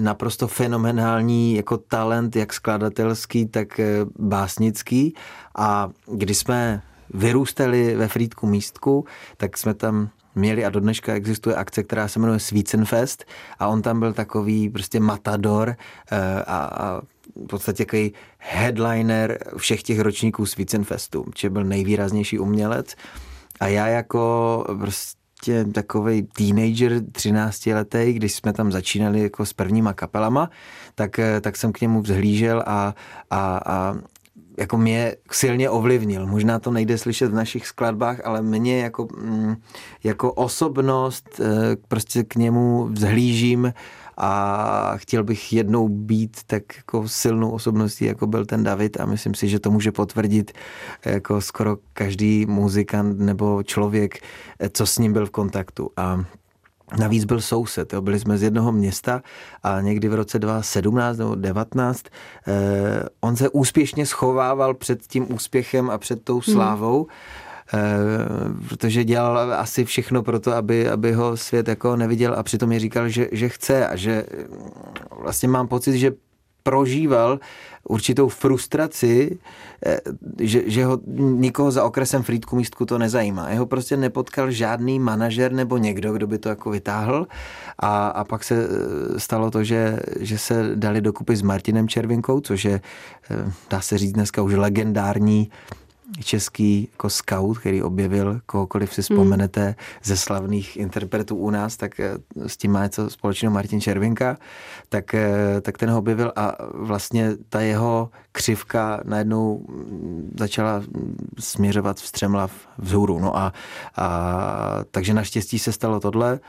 naprosto 0.00 0.48
fenomenální 0.48 1.54
jako 1.54 1.76
talent, 1.76 2.36
jak 2.36 2.52
skladatelský, 2.52 3.46
tak 3.46 3.80
eh, 3.80 3.86
básnický. 4.18 5.14
A 5.56 5.90
když 6.12 6.38
jsme 6.38 6.82
vyrůstali 7.14 7.96
ve 7.96 8.08
Frýdku 8.08 8.46
místku, 8.46 9.04
tak 9.36 9.58
jsme 9.58 9.74
tam 9.74 10.08
měli 10.34 10.64
a 10.64 10.70
do 10.70 10.80
dneška 10.80 11.14
existuje 11.14 11.56
akce, 11.56 11.82
která 11.82 12.08
se 12.08 12.18
jmenuje 12.18 12.40
Svícenfest 12.40 13.24
a 13.58 13.68
on 13.68 13.82
tam 13.82 14.00
byl 14.00 14.12
takový 14.12 14.70
prostě 14.70 15.00
matador 15.00 15.76
eh, 16.12 16.42
a, 16.46 16.56
a 16.56 17.00
v 17.44 17.46
podstatě 17.46 17.84
takový 17.84 18.12
headliner 18.38 19.38
všech 19.56 19.82
těch 19.82 20.00
ročníků 20.00 20.46
Svícenfestu, 20.46 21.24
či 21.34 21.48
byl 21.48 21.64
nejvýraznější 21.64 22.38
umělec. 22.38 22.94
A 23.60 23.66
já 23.66 23.86
jako 23.86 24.64
prostě 24.78 25.23
takový 25.72 26.22
teenager 26.22 27.00
13 27.12 27.66
letý, 27.66 28.12
když 28.12 28.34
jsme 28.34 28.52
tam 28.52 28.72
začínali 28.72 29.20
jako 29.20 29.46
s 29.46 29.52
prvníma 29.52 29.92
kapelama, 29.92 30.50
tak, 30.94 31.18
eh, 31.18 31.40
tak 31.40 31.56
jsem 31.56 31.72
k 31.72 31.80
němu 31.80 32.02
vzhlížel 32.02 32.62
a, 32.66 32.94
a, 33.30 33.60
a 33.66 33.94
jako 34.58 34.78
mě 34.78 35.16
silně 35.30 35.70
ovlivnil. 35.70 36.26
Možná 36.26 36.58
to 36.58 36.70
nejde 36.70 36.98
slyšet 36.98 37.30
v 37.30 37.34
našich 37.34 37.66
skladbách, 37.66 38.20
ale 38.24 38.42
mě 38.42 38.82
jako, 38.82 39.08
mm, 39.18 39.56
jako 40.04 40.32
osobnost 40.32 41.40
eh, 41.40 41.76
prostě 41.88 42.24
k 42.24 42.36
němu 42.36 42.84
vzhlížím 42.84 43.72
a 44.16 44.92
chtěl 44.96 45.24
bych 45.24 45.52
jednou 45.52 45.88
být 45.88 46.36
tak 46.46 46.62
jako 46.76 47.08
silnou 47.08 47.50
osobností, 47.50 48.04
jako 48.04 48.26
byl 48.26 48.46
ten 48.46 48.62
David 48.62 49.00
a 49.00 49.06
myslím 49.06 49.34
si, 49.34 49.48
že 49.48 49.60
to 49.60 49.70
může 49.70 49.92
potvrdit 49.92 50.52
jako 51.04 51.40
skoro 51.40 51.76
každý 51.92 52.46
muzikant 52.46 53.18
nebo 53.18 53.62
člověk, 53.62 54.18
co 54.72 54.86
s 54.86 54.98
ním 54.98 55.12
byl 55.12 55.26
v 55.26 55.30
kontaktu. 55.30 55.90
A 55.96 56.24
Navíc 56.98 57.24
byl 57.24 57.40
soused, 57.40 57.92
jo. 57.92 58.02
byli 58.02 58.20
jsme 58.20 58.38
z 58.38 58.42
jednoho 58.42 58.72
města 58.72 59.22
a 59.62 59.80
někdy 59.80 60.08
v 60.08 60.14
roce 60.14 60.38
2017 60.38 61.16
nebo 61.18 61.34
2019 61.34 62.04
eh, 62.46 63.08
on 63.20 63.36
se 63.36 63.48
úspěšně 63.48 64.06
schovával 64.06 64.74
před 64.74 65.06
tím 65.06 65.34
úspěchem 65.34 65.90
a 65.90 65.98
před 65.98 66.24
tou 66.24 66.34
hmm. 66.34 66.54
slávou, 66.54 67.04
hmm. 67.04 67.14
Eh, 67.74 67.78
protože 68.68 69.04
dělal 69.04 69.52
asi 69.52 69.84
všechno 69.84 70.22
pro 70.22 70.40
to, 70.40 70.52
aby, 70.52 70.88
aby 70.88 71.12
ho 71.12 71.36
svět 71.36 71.68
jako 71.68 71.96
neviděl 71.96 72.34
a 72.34 72.42
přitom 72.42 72.68
mi 72.68 72.78
říkal, 72.78 73.08
že, 73.08 73.28
že 73.32 73.48
chce 73.48 73.88
a 73.88 73.96
že 73.96 74.26
vlastně 75.10 75.48
mám 75.48 75.68
pocit, 75.68 75.98
že 75.98 76.12
prožíval 76.64 77.40
určitou 77.88 78.28
frustraci, 78.28 79.38
eh, 79.86 80.00
že, 80.40 80.62
že 80.66 80.84
ho 80.84 81.00
nikoho 81.16 81.70
za 81.70 81.84
okresem 81.84 82.22
Frýdku 82.22 82.56
místku 82.56 82.86
to 82.86 82.98
nezajímá. 82.98 83.50
Jeho 83.50 83.66
prostě 83.66 83.96
nepotkal 83.96 84.50
žádný 84.50 84.98
manažer 84.98 85.52
nebo 85.52 85.76
někdo, 85.76 86.12
kdo 86.12 86.26
by 86.26 86.38
to 86.38 86.48
jako 86.48 86.70
vytáhl 86.70 87.26
a, 87.78 88.08
a 88.08 88.24
pak 88.24 88.44
se 88.44 88.54
eh, 88.54 89.20
stalo 89.20 89.50
to, 89.50 89.64
že, 89.64 90.00
že 90.20 90.38
se 90.38 90.70
dali 90.74 91.00
dokupy 91.00 91.36
s 91.36 91.42
Martinem 91.42 91.88
Červinkou, 91.88 92.40
což 92.40 92.64
je, 92.64 92.80
eh, 93.30 93.52
dá 93.70 93.80
se 93.80 93.98
říct 93.98 94.12
dneska 94.12 94.42
už 94.42 94.54
legendární 94.54 95.50
český 96.24 96.88
jako 96.92 97.10
scout, 97.10 97.58
který 97.58 97.82
objevil 97.82 98.40
kohokoliv 98.46 98.94
si 98.94 99.02
vzpomenete 99.02 99.64
hmm. 99.64 99.74
ze 100.02 100.16
slavných 100.16 100.76
interpretů 100.76 101.36
u 101.36 101.50
nás, 101.50 101.76
tak 101.76 102.00
eh, 102.00 102.14
s 102.46 102.56
tím 102.56 102.72
má 102.72 102.82
něco 102.82 103.10
společného 103.10 103.54
Martin 103.54 103.80
Červinka, 103.80 104.36
tak, 104.88 105.14
eh, 105.14 105.60
tak 105.60 105.78
ten 105.78 105.90
ho 105.90 105.98
objevil 105.98 106.32
a 106.36 106.56
vlastně 106.74 107.30
ta 107.48 107.60
jeho 107.60 108.10
křivka 108.32 109.00
najednou 109.04 109.66
začala 110.38 110.82
směřovat 111.38 111.96
vstřemla 111.96 112.50
vzhůru. 112.78 113.18
No 113.18 113.36
a, 113.36 113.52
a 113.96 114.84
takže 114.90 115.14
naštěstí 115.14 115.58
se 115.58 115.72
stalo 115.72 116.00
tohle, 116.00 116.40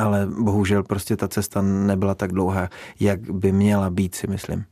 ale 0.00 0.26
bohužel 0.26 0.82
prostě 0.82 1.16
ta 1.16 1.28
cesta 1.28 1.62
nebyla 1.62 2.14
tak 2.14 2.32
dlouhá, 2.32 2.68
jak 3.00 3.20
by 3.30 3.52
měla 3.52 3.90
být, 3.90 4.14
si 4.14 4.26
myslím. 4.26 4.64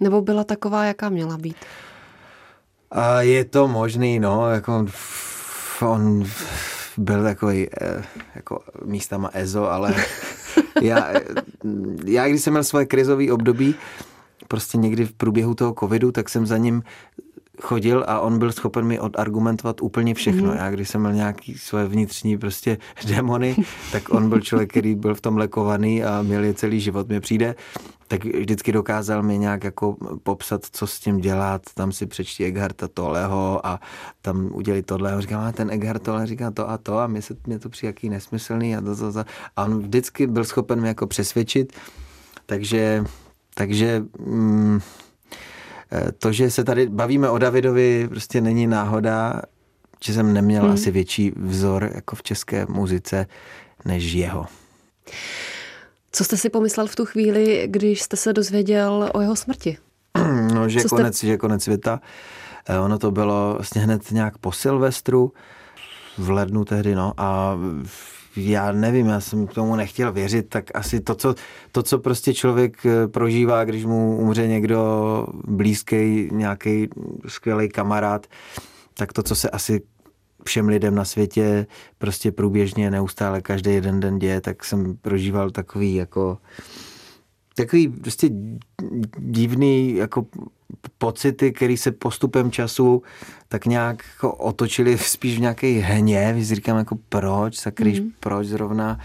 Nebo 0.00 0.22
byla 0.22 0.44
taková, 0.44 0.84
jaká 0.84 1.08
měla 1.08 1.38
být? 1.38 1.56
A 2.90 3.20
je 3.22 3.44
to 3.44 3.68
možný, 3.68 4.20
no, 4.20 4.50
jako 4.50 4.86
on 5.80 6.24
byl 6.96 7.22
takový 7.22 7.68
eh, 7.80 8.04
jako 8.34 8.60
místama 8.84 9.30
EZO, 9.32 9.70
ale 9.70 9.94
já, 10.82 11.12
já 12.04 12.28
když 12.28 12.42
jsem 12.42 12.52
měl 12.52 12.64
svoje 12.64 12.86
krizové 12.86 13.32
období, 13.32 13.74
prostě 14.48 14.78
někdy 14.78 15.04
v 15.04 15.12
průběhu 15.12 15.54
toho 15.54 15.74
covidu, 15.80 16.12
tak 16.12 16.28
jsem 16.28 16.46
za 16.46 16.56
ním 16.56 16.82
chodil 17.62 18.04
a 18.08 18.20
on 18.20 18.38
byl 18.38 18.52
schopen 18.52 18.84
mi 18.84 19.00
odargumentovat 19.00 19.82
úplně 19.82 20.14
všechno. 20.14 20.52
Mm-hmm. 20.52 20.56
Já 20.56 20.70
když 20.70 20.88
jsem 20.88 21.00
měl 21.00 21.12
nějaký 21.12 21.58
svoje 21.58 21.86
vnitřní 21.86 22.38
prostě 22.38 22.78
demony, 23.08 23.56
tak 23.92 24.10
on 24.10 24.28
byl 24.28 24.40
člověk, 24.40 24.70
který 24.70 24.94
byl 24.94 25.14
v 25.14 25.20
tom 25.20 25.36
lekovaný 25.36 26.04
a 26.04 26.22
měl 26.22 26.44
je 26.44 26.54
celý 26.54 26.80
život. 26.80 27.08
Mě 27.08 27.20
přijde, 27.20 27.54
tak 28.08 28.24
vždycky 28.24 28.72
dokázal 28.72 29.22
mi 29.22 29.38
nějak 29.38 29.64
jako 29.64 29.96
popsat, 30.22 30.66
co 30.72 30.86
s 30.86 31.00
tím 31.00 31.20
dělat, 31.20 31.62
tam 31.74 31.92
si 31.92 32.06
přečti 32.06 32.44
Eggharta 32.44 32.88
Toleho 32.88 33.66
a 33.66 33.80
tam 34.22 34.50
udělali 34.52 34.82
tohle. 34.82 35.12
A 35.12 35.20
říkám, 35.20 35.40
a 35.40 35.52
ten 35.52 35.70
Eckhart 35.70 36.02
Tohle 36.02 36.26
říká 36.26 36.50
to 36.50 36.70
a 36.70 36.78
to 36.78 36.98
a 36.98 37.06
mě, 37.06 37.22
se, 37.22 37.36
mě 37.46 37.58
to 37.58 37.68
přijde 37.68 37.88
jaký 37.88 38.08
nesmyslný 38.08 38.76
a 38.76 38.80
to, 38.80 38.96
to, 38.96 39.12
to. 39.12 39.24
A 39.56 39.64
on 39.64 39.78
vždycky 39.78 40.26
byl 40.26 40.44
schopen 40.44 40.80
mě 40.80 40.88
jako 40.88 41.06
přesvědčit, 41.06 41.72
takže, 42.46 43.04
takže 43.54 44.04
mm, 44.18 44.80
to, 46.18 46.32
že 46.32 46.50
se 46.50 46.64
tady 46.64 46.88
bavíme 46.88 47.30
o 47.30 47.38
Davidovi, 47.38 48.08
prostě 48.08 48.40
není 48.40 48.66
náhoda, 48.66 49.42
že 50.04 50.12
jsem 50.12 50.32
neměl 50.32 50.62
hmm. 50.62 50.72
asi 50.72 50.90
větší 50.90 51.32
vzor 51.36 51.90
jako 51.94 52.16
v 52.16 52.22
české 52.22 52.66
muzice 52.66 53.26
než 53.84 54.12
jeho. 54.12 54.46
Co 56.12 56.24
jste 56.24 56.36
si 56.36 56.50
pomyslel 56.50 56.86
v 56.86 56.96
tu 56.96 57.04
chvíli, 57.04 57.64
když 57.66 58.02
jste 58.02 58.16
se 58.16 58.32
dozvěděl 58.32 59.10
o 59.14 59.20
jeho 59.20 59.36
smrti? 59.36 59.78
No, 60.54 60.68
že, 60.68 60.80
Co 60.80 60.88
konec, 60.88 61.16
jste... 61.16 61.26
že 61.26 61.36
konec 61.36 61.62
světa. 61.62 62.00
Eh, 62.68 62.78
ono 62.78 62.98
to 62.98 63.10
bylo 63.10 63.52
vlastně 63.54 63.80
hned 63.80 64.10
nějak 64.10 64.38
po 64.38 64.52
Silvestru, 64.52 65.32
v 66.18 66.30
lednu 66.30 66.64
tehdy, 66.64 66.94
no, 66.94 67.12
a 67.16 67.56
já 68.36 68.72
nevím, 68.72 69.06
já 69.06 69.20
jsem 69.20 69.46
tomu 69.46 69.76
nechtěl 69.76 70.12
věřit, 70.12 70.48
tak 70.48 70.64
asi 70.74 71.00
to, 71.00 71.14
co, 71.14 71.34
to, 71.72 71.82
co 71.82 71.98
prostě 71.98 72.34
člověk 72.34 72.86
eh, 72.86 73.08
prožívá, 73.08 73.64
když 73.64 73.84
mu 73.84 74.18
umře 74.18 74.46
někdo 74.48 75.26
blízký, 75.48 76.28
nějaký 76.32 76.88
skvělý 77.28 77.68
kamarád, 77.68 78.26
tak 78.94 79.12
to, 79.12 79.22
co 79.22 79.34
se 79.34 79.50
asi 79.50 79.80
všem 80.44 80.68
lidem 80.68 80.94
na 80.94 81.04
světě 81.04 81.66
prostě 81.98 82.32
průběžně, 82.32 82.90
neustále, 82.90 83.40
každý 83.40 83.74
jeden 83.74 84.00
den 84.00 84.18
děje, 84.18 84.40
tak 84.40 84.64
jsem 84.64 84.96
prožíval 84.96 85.50
takový 85.50 85.94
jako 85.94 86.38
takový 87.56 87.88
prostě 87.88 88.30
divný 89.18 89.94
jako 89.94 90.26
pocity, 90.98 91.52
které 91.52 91.76
se 91.76 91.92
postupem 91.92 92.50
času 92.50 93.02
tak 93.48 93.66
nějak 93.66 94.04
jako 94.14 94.34
otočily 94.34 94.98
spíš 94.98 95.36
v 95.36 95.40
nějaký 95.40 95.78
hněv, 95.78 96.36
říkám 96.36 96.78
jako 96.78 96.98
proč, 97.08 97.56
sakryš, 97.56 98.00
mm. 98.00 98.10
proč 98.20 98.46
zrovna, 98.46 99.00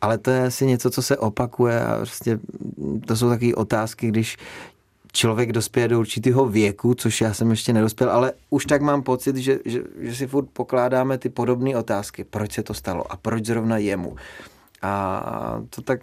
ale 0.00 0.18
to 0.18 0.30
je 0.30 0.46
asi 0.46 0.66
něco, 0.66 0.90
co 0.90 1.02
se 1.02 1.16
opakuje 1.16 1.80
a 1.80 1.96
prostě 1.96 2.38
to 3.06 3.16
jsou 3.16 3.28
takové 3.28 3.54
otázky, 3.54 4.08
když 4.08 4.36
člověk 5.12 5.52
dospěje 5.52 5.88
do 5.88 6.00
určitého 6.00 6.46
věku, 6.46 6.94
což 6.94 7.20
já 7.20 7.34
jsem 7.34 7.50
ještě 7.50 7.72
nedospěl, 7.72 8.10
ale 8.10 8.32
už 8.50 8.66
tak 8.66 8.82
mám 8.82 9.02
pocit, 9.02 9.36
že, 9.36 9.58
že, 9.64 9.82
že 9.98 10.14
si 10.14 10.26
furt 10.26 10.46
pokládáme 10.52 11.18
ty 11.18 11.28
podobné 11.28 11.76
otázky. 11.76 12.24
Proč 12.24 12.52
se 12.52 12.62
to 12.62 12.74
stalo 12.74 13.12
a 13.12 13.16
proč 13.16 13.44
zrovna 13.44 13.78
jemu? 13.78 14.16
A 14.82 15.60
to 15.70 15.82
tak 15.82 16.00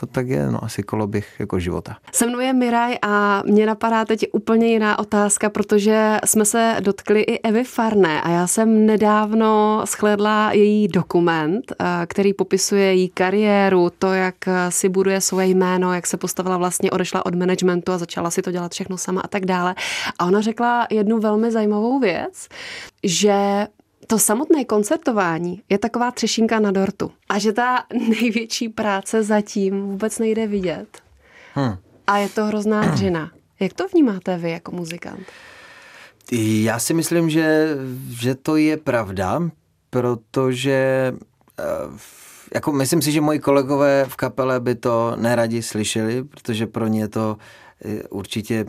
to 0.00 0.06
tak 0.06 0.28
je, 0.28 0.50
no 0.50 0.64
asi 0.64 0.82
koloběh 0.82 1.26
jako 1.38 1.58
života. 1.58 1.96
Se 2.12 2.26
mnou 2.26 2.40
je 2.40 2.52
Miraj 2.52 2.96
a 3.02 3.42
mě 3.46 3.66
napadá 3.66 4.04
teď 4.04 4.26
úplně 4.32 4.66
jiná 4.66 4.98
otázka, 4.98 5.50
protože 5.50 6.18
jsme 6.24 6.44
se 6.44 6.76
dotkli 6.80 7.20
i 7.20 7.40
Evy 7.40 7.64
Farné 7.64 8.22
a 8.22 8.30
já 8.30 8.46
jsem 8.46 8.86
nedávno 8.86 9.82
shledla 9.86 10.52
její 10.52 10.88
dokument, 10.88 11.72
eh, 11.72 11.84
který 12.06 12.34
popisuje 12.34 12.84
její 12.94 13.08
kariéru, 13.08 13.90
to, 13.98 14.12
jak 14.12 14.34
si 14.68 14.88
buduje 14.88 15.20
svoje 15.20 15.46
jméno, 15.46 15.94
jak 15.94 16.06
se 16.06 16.16
postavila 16.16 16.56
vlastně, 16.56 16.90
odešla 16.90 17.26
od 17.26 17.34
managementu 17.34 17.92
a 17.92 17.98
začala 17.98 18.30
si 18.30 18.42
to 18.42 18.50
dělat 18.50 18.72
všechno 18.72 18.98
sama 18.98 19.20
a 19.20 19.28
tak 19.28 19.46
dále. 19.46 19.74
A 20.18 20.26
ona 20.26 20.40
řekla 20.40 20.86
jednu 20.90 21.18
velmi 21.18 21.50
zajímavou 21.50 21.98
věc, 21.98 22.48
že 23.04 23.66
to 24.10 24.18
samotné 24.18 24.64
koncertování 24.64 25.62
je 25.68 25.78
taková 25.78 26.10
třešinka 26.10 26.60
na 26.60 26.70
dortu. 26.70 27.10
A 27.28 27.38
že 27.38 27.52
ta 27.52 27.84
největší 28.08 28.68
práce 28.68 29.22
zatím 29.22 29.80
vůbec 29.80 30.18
nejde 30.18 30.46
vidět. 30.46 30.98
Hmm. 31.54 31.76
A 32.06 32.18
je 32.18 32.28
to 32.28 32.44
hrozná 32.44 32.86
dřina. 32.94 33.30
Jak 33.60 33.72
to 33.72 33.88
vnímáte 33.88 34.38
vy 34.38 34.50
jako 34.50 34.72
muzikant? 34.72 35.26
Já 36.32 36.78
si 36.78 36.94
myslím, 36.94 37.30
že, 37.30 37.76
že 38.10 38.34
to 38.34 38.56
je 38.56 38.76
pravda, 38.76 39.42
protože 39.90 41.12
eh, 41.58 41.64
jako 42.54 42.72
myslím 42.72 43.02
si, 43.02 43.12
že 43.12 43.20
moji 43.20 43.38
kolegové 43.38 44.04
v 44.08 44.16
kapele 44.16 44.60
by 44.60 44.74
to 44.74 45.16
neradi 45.16 45.62
slyšeli, 45.62 46.24
protože 46.24 46.66
pro 46.66 46.86
ně 46.86 47.08
to 47.08 47.36
určitě 48.10 48.66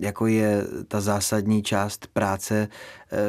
jako 0.00 0.26
je 0.26 0.64
ta 0.88 1.00
zásadní 1.00 1.62
část 1.62 2.06
práce, 2.06 2.68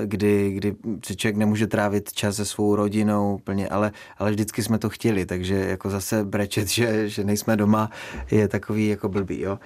kdy, 0.06 0.52
kdy 0.52 0.76
se 1.06 1.16
člověk 1.16 1.36
nemůže 1.36 1.68
trávit 1.68 2.14
čas 2.14 2.36
se 2.36 2.46
svou 2.46 2.76
rodinou 2.76 3.38
plně, 3.44 3.70
ale, 3.70 3.92
ale 4.18 4.32
vždycky 4.32 4.64
jsme 4.64 4.78
to 4.78 4.90
chtěli, 4.90 5.26
takže 5.26 5.56
jako 5.56 5.90
zase 5.90 6.24
brečet, 6.24 6.68
že, 6.68 7.10
že 7.10 7.24
nejsme 7.24 7.56
doma, 7.56 7.92
je 8.32 8.48
takový 8.48 8.88
jako 8.88 9.10
blbý. 9.10 9.42
Jo? 9.42 9.60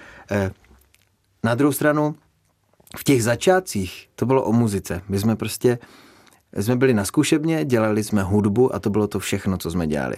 Na 1.44 1.54
druhou 1.54 1.72
stranu, 1.72 2.14
v 2.96 3.04
těch 3.04 3.22
začátcích 3.22 4.08
to 4.14 4.26
bylo 4.26 4.44
o 4.44 4.52
muzice. 4.52 5.02
My 5.08 5.18
jsme 5.18 5.36
prostě 5.36 5.78
jsme 6.56 6.76
byli 6.76 6.94
na 6.94 7.04
zkušebně, 7.04 7.64
dělali 7.64 8.04
jsme 8.04 8.22
hudbu 8.22 8.74
a 8.74 8.78
to 8.78 8.90
bylo 8.90 9.06
to 9.06 9.18
všechno, 9.18 9.58
co 9.58 9.70
jsme 9.70 9.86
dělali. 9.86 10.16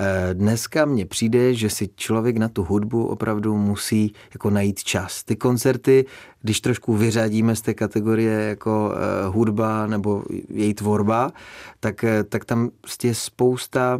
Eh, 0.00 0.34
dneska 0.34 0.84
mně 0.84 1.06
přijde, 1.06 1.54
že 1.54 1.70
si 1.70 1.88
člověk 1.96 2.36
na 2.36 2.48
tu 2.48 2.64
hudbu 2.64 3.06
opravdu 3.06 3.56
musí 3.56 4.12
jako 4.34 4.50
najít 4.50 4.84
čas. 4.84 5.24
Ty 5.24 5.36
koncerty, 5.36 6.04
když 6.40 6.60
trošku 6.60 6.96
vyřadíme 6.96 7.56
z 7.56 7.60
té 7.60 7.74
kategorie 7.74 8.32
jako 8.32 8.94
eh, 8.94 9.26
hudba 9.26 9.86
nebo 9.86 10.24
její 10.48 10.74
tvorba, 10.74 11.32
tak, 11.80 12.04
eh, 12.04 12.24
tak 12.24 12.44
tam 12.44 12.70
prostě 12.80 13.08
je 13.08 13.14
spousta 13.14 13.98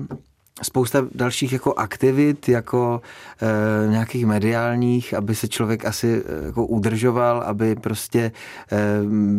spousta 0.62 1.06
dalších 1.14 1.52
jako 1.52 1.74
aktivit, 1.74 2.48
jako 2.48 3.00
e, 3.42 3.90
nějakých 3.90 4.26
mediálních, 4.26 5.14
aby 5.14 5.34
se 5.34 5.48
člověk 5.48 5.84
asi 5.84 6.22
e, 6.26 6.46
jako 6.46 6.66
udržoval, 6.66 7.42
aby 7.42 7.74
prostě 7.74 8.20
e, 8.20 8.32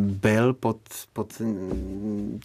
byl 0.03 0.53
pod, 0.53 0.77
pod 1.13 1.41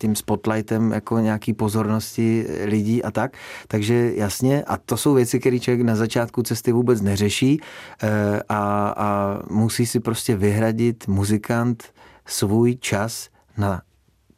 tím 0.00 0.16
spotlightem 0.16 0.92
jako 0.92 1.18
nějaký 1.18 1.52
pozornosti 1.52 2.46
lidí 2.64 3.02
a 3.02 3.10
tak. 3.10 3.32
Takže 3.68 4.12
jasně, 4.14 4.62
a 4.62 4.76
to 4.76 4.96
jsou 4.96 5.14
věci, 5.14 5.40
které 5.40 5.58
člověk 5.58 5.86
na 5.86 5.96
začátku 5.96 6.42
cesty 6.42 6.72
vůbec 6.72 7.00
neřeší 7.00 7.60
e, 8.02 8.42
a, 8.48 8.94
a 8.96 9.38
musí 9.50 9.86
si 9.86 10.00
prostě 10.00 10.36
vyhradit 10.36 11.08
muzikant 11.08 11.84
svůj 12.26 12.76
čas 12.76 13.28
na 13.56 13.82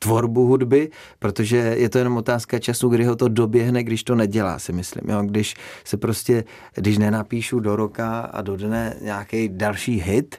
tvorbu 0.03 0.47
hudby, 0.47 0.91
protože 1.19 1.57
je 1.57 1.89
to 1.89 1.99
jenom 1.99 2.17
otázka 2.17 2.59
času, 2.59 2.89
kdy 2.89 3.05
ho 3.05 3.17
to 3.17 3.29
doběhne, 3.29 3.85
když 3.85 4.05
to 4.05 4.15
nedělá, 4.15 4.59
si 4.59 4.73
myslím. 4.73 5.11
Jo? 5.11 5.23
Když 5.23 5.55
se 5.85 5.97
prostě, 5.97 6.45
když 6.75 6.99
nenapíšu 6.99 7.61
do 7.61 7.77
roka 7.77 8.21
a 8.21 8.43
do 8.43 8.57
dne 8.57 8.97
nějaký 9.01 9.49
další 9.49 10.01
hit, 10.01 10.37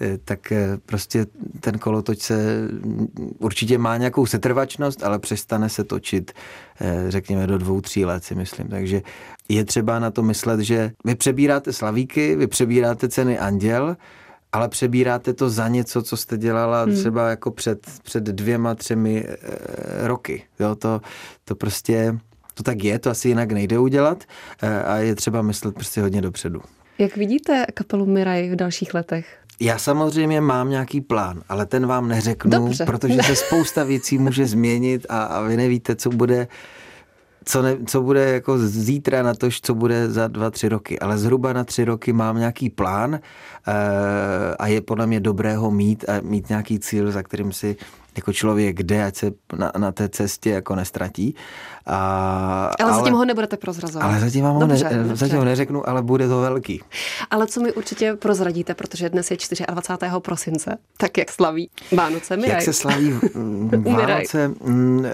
eh, 0.00 0.18
tak 0.24 0.52
eh, 0.52 0.78
prostě 0.86 1.26
ten 1.60 1.78
kolotoč 1.78 2.18
se 2.18 2.68
určitě 3.38 3.78
má 3.78 3.96
nějakou 3.96 4.26
setrvačnost, 4.26 5.02
ale 5.02 5.18
přestane 5.18 5.68
se 5.68 5.84
točit, 5.84 6.32
eh, 6.80 7.04
řekněme, 7.08 7.46
do 7.46 7.58
dvou, 7.58 7.80
tří 7.80 8.04
let, 8.04 8.24
si 8.24 8.34
myslím. 8.34 8.68
Takže 8.68 9.02
je 9.48 9.64
třeba 9.64 9.98
na 9.98 10.10
to 10.10 10.22
myslet, 10.22 10.60
že 10.60 10.92
vy 11.04 11.14
přebíráte 11.14 11.72
slavíky, 11.72 12.36
vy 12.36 12.46
přebíráte 12.46 13.08
ceny 13.08 13.38
Anděl, 13.38 13.96
ale 14.54 14.68
přebíráte 14.68 15.32
to 15.32 15.50
za 15.50 15.68
něco, 15.68 16.02
co 16.02 16.16
jste 16.16 16.38
dělala 16.38 16.82
hmm. 16.82 16.94
třeba 16.94 17.30
jako 17.30 17.50
před, 17.50 17.86
před 18.02 18.24
dvěma, 18.24 18.74
třemi 18.74 19.24
e, 19.28 19.36
roky. 20.08 20.42
Jo, 20.60 20.74
to, 20.74 21.00
to 21.44 21.54
prostě, 21.54 22.18
to 22.54 22.62
tak 22.62 22.84
je, 22.84 22.98
to 22.98 23.10
asi 23.10 23.28
jinak 23.28 23.52
nejde 23.52 23.78
udělat 23.78 24.24
e, 24.62 24.82
a 24.82 24.96
je 24.96 25.14
třeba 25.14 25.42
myslet 25.42 25.74
prostě 25.74 26.00
hodně 26.00 26.22
dopředu. 26.22 26.60
Jak 26.98 27.16
vidíte 27.16 27.66
kapelu 27.74 28.06
Miraj 28.06 28.50
v 28.50 28.56
dalších 28.56 28.94
letech? 28.94 29.36
Já 29.60 29.78
samozřejmě 29.78 30.40
mám 30.40 30.70
nějaký 30.70 31.00
plán, 31.00 31.42
ale 31.48 31.66
ten 31.66 31.86
vám 31.86 32.08
neřeknu, 32.08 32.50
Dobře. 32.50 32.84
protože 32.84 33.22
se 33.22 33.36
spousta 33.36 33.84
věcí 33.84 34.18
může 34.18 34.46
změnit 34.46 35.06
a, 35.08 35.22
a 35.22 35.42
vy 35.42 35.56
nevíte, 35.56 35.96
co 35.96 36.10
bude 36.10 36.48
co, 37.44 37.62
ne, 37.62 37.76
co 37.86 38.02
bude 38.02 38.30
jako 38.30 38.58
zítra 38.58 39.22
na 39.22 39.34
to, 39.34 39.48
co 39.62 39.74
bude 39.74 40.10
za 40.10 40.28
dva, 40.28 40.50
tři 40.50 40.68
roky. 40.68 40.98
Ale 40.98 41.18
zhruba 41.18 41.52
na 41.52 41.64
tři 41.64 41.84
roky 41.84 42.12
mám 42.12 42.38
nějaký 42.38 42.70
plán 42.70 43.14
e, 43.14 43.20
a 44.58 44.66
je 44.66 44.80
podle 44.80 45.06
mě 45.06 45.20
dobré 45.20 45.56
ho 45.56 45.70
mít 45.70 46.04
a 46.08 46.12
mít 46.22 46.48
nějaký 46.48 46.78
cíl, 46.78 47.12
za 47.12 47.22
kterým 47.22 47.52
si 47.52 47.76
jako 48.16 48.32
člověk 48.32 48.82
jde, 48.82 49.04
ať 49.04 49.16
se 49.16 49.30
na, 49.58 49.72
na 49.78 49.92
té 49.92 50.08
cestě 50.08 50.50
jako 50.50 50.74
nestratí. 50.74 51.34
A, 51.86 52.70
ale, 52.80 52.92
ale 52.92 53.03
ho 53.24 53.26
nebudete 53.26 53.56
prozrazovat. 53.56 54.08
Ale 54.08 54.20
zatím 54.20 54.44
vám 54.44 54.58
dobře, 54.58 54.84
ho, 54.84 54.90
ne, 54.92 54.98
dobře. 54.98 55.16
zatím 55.16 55.38
ho 55.38 55.44
neřeknu, 55.44 55.88
ale 55.88 56.02
bude 56.02 56.28
to 56.28 56.40
velký. 56.40 56.82
Ale 57.30 57.46
co 57.46 57.60
mi 57.60 57.72
určitě 57.72 58.14
prozradíte, 58.14 58.74
protože 58.74 59.08
dnes 59.08 59.30
je 59.30 59.36
24. 59.70 60.10
prosince, 60.18 60.78
tak 60.96 61.18
jak 61.18 61.32
slaví 61.32 61.70
Vánoce 61.92 62.36
Miraj? 62.36 62.50
Jak 62.50 62.62
se 62.62 62.72
slaví 62.72 63.12
Vánoce? 63.84 64.50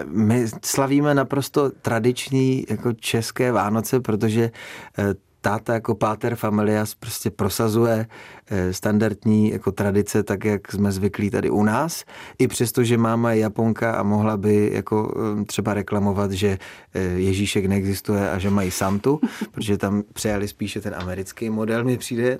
My 0.06 0.46
slavíme 0.64 1.14
naprosto 1.14 1.70
tradiční 1.70 2.64
jako 2.70 2.92
české 2.92 3.52
Vánoce, 3.52 4.00
protože 4.00 4.50
eh, 4.98 5.14
táta 5.40 5.74
jako 5.74 5.94
páter 5.94 6.37
familias 6.37 6.94
prostě 6.94 7.31
prosazuje 7.31 8.07
eh, 8.50 8.72
standardní 8.72 9.50
jako 9.50 9.72
tradice, 9.72 10.22
tak 10.22 10.44
jak 10.44 10.72
jsme 10.72 10.92
zvyklí 10.92 11.31
tady 11.31 11.50
u 11.50 11.62
nás. 11.62 12.05
I 12.38 12.48
přesto, 12.48 12.85
že 12.85 12.98
máma 12.98 13.33
je 13.33 13.40
Japonka 13.40 13.92
a 13.92 14.03
mohla 14.03 14.37
by 14.37 14.70
jako 14.72 15.14
eh, 15.40 15.44
třeba 15.44 15.74
reklamovat, 15.74 16.33
že 16.33 16.59
eh, 16.94 17.00
Ježíšek 17.00 17.66
neexistuje 17.66 18.31
a 18.31 18.38
že 18.38 18.50
mají 18.50 18.70
Santu, 18.70 19.20
protože 19.53 19.79
tam 19.79 20.03
přijali 20.12 20.48
spíše 20.48 20.81
ten 20.81 20.94
americký 20.94 21.50
model, 21.50 21.85
mi 21.85 21.98
přijde 21.98 22.38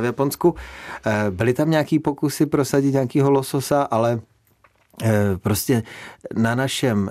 v 0.00 0.04
Japonsku. 0.04 0.54
Byly 1.30 1.54
tam 1.54 1.70
nějaký 1.70 1.98
pokusy 1.98 2.46
prosadit 2.46 2.92
nějakýho 2.92 3.30
lososa, 3.30 3.82
ale 3.82 4.20
Prostě 5.42 5.82
na 6.36 6.54
našem 6.54 7.10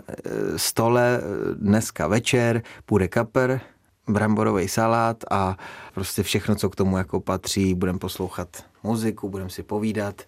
stole 0.55 1.21
dneska 1.55 2.07
večer 2.07 2.61
půjde 2.85 3.07
kaper, 3.07 3.61
bramborový 4.09 4.67
salát 4.67 5.23
a 5.31 5.57
prostě 5.93 6.23
všechno, 6.23 6.55
co 6.55 6.69
k 6.69 6.75
tomu 6.75 6.97
jako 6.97 7.19
patří. 7.19 7.75
Budeme 7.75 7.99
poslouchat 7.99 8.47
muziku, 8.83 9.29
budeme 9.29 9.49
si 9.49 9.63
povídat 9.63 10.21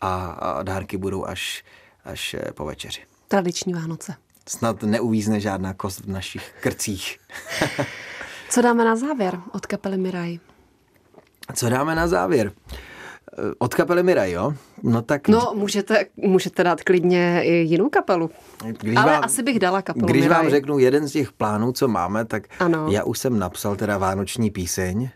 a, 0.00 0.26
a 0.26 0.62
dárky 0.62 0.96
budou 0.96 1.26
až, 1.26 1.64
až 2.04 2.34
eh, 2.34 2.52
po 2.52 2.64
večeři. 2.64 3.00
Tradiční 3.28 3.74
Vánoce. 3.74 4.14
Snad 4.48 4.82
neuvízne 4.82 5.40
žádná 5.40 5.74
kost 5.74 6.00
v 6.00 6.08
našich 6.08 6.54
krcích. 6.60 7.18
co 8.50 8.62
dáme 8.62 8.84
na 8.84 8.96
závěr 8.96 9.40
od 9.52 9.66
kapely 9.66 9.96
Miraj? 9.98 10.38
Co 11.54 11.68
dáme 11.68 11.94
na 11.94 12.08
závěr? 12.08 12.52
Od 13.58 13.74
kapely 13.74 14.02
Miraj, 14.02 14.32
jo? 14.32 14.54
No 14.82 15.02
tak... 15.02 15.28
No, 15.28 15.52
můžete, 15.54 16.06
můžete 16.16 16.64
dát 16.64 16.82
klidně 16.82 17.40
i 17.44 17.52
jinou 17.52 17.88
kapelu. 17.88 18.30
Když 18.80 18.96
Ale 18.96 19.12
vám, 19.12 19.24
asi 19.24 19.42
bych 19.42 19.58
dala 19.58 19.82
kapelu 19.82 20.06
Když 20.06 20.22
Miraj. 20.22 20.38
vám 20.42 20.50
řeknu 20.50 20.78
jeden 20.78 21.08
z 21.08 21.12
těch 21.12 21.32
plánů, 21.32 21.72
co 21.72 21.88
máme, 21.88 22.24
tak 22.24 22.42
ano. 22.60 22.86
já 22.90 23.04
už 23.04 23.18
jsem 23.18 23.38
napsal 23.38 23.76
teda 23.76 23.98
vánoční 23.98 24.50
píseň, 24.50 25.08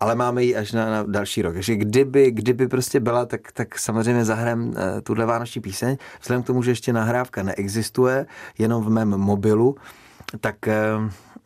ale 0.00 0.14
máme 0.14 0.44
ji 0.44 0.56
až 0.56 0.72
na, 0.72 0.90
na 0.90 1.02
další 1.02 1.42
rok. 1.42 1.54
Takže 1.54 1.76
kdyby, 1.76 2.30
kdyby 2.30 2.68
prostě 2.68 3.00
byla, 3.00 3.26
tak, 3.26 3.52
tak 3.52 3.78
samozřejmě 3.78 4.24
zahrajem 4.24 4.68
uh, 4.68 4.74
tuhle 5.02 5.26
vánoční 5.26 5.60
píseň. 5.60 5.96
Vzhledem 6.20 6.42
k 6.42 6.46
tomu, 6.46 6.62
že 6.62 6.70
ještě 6.70 6.92
nahrávka 6.92 7.42
neexistuje, 7.42 8.26
jenom 8.58 8.84
v 8.84 8.90
mém 8.90 9.08
mobilu, 9.08 9.76
tak... 10.40 10.56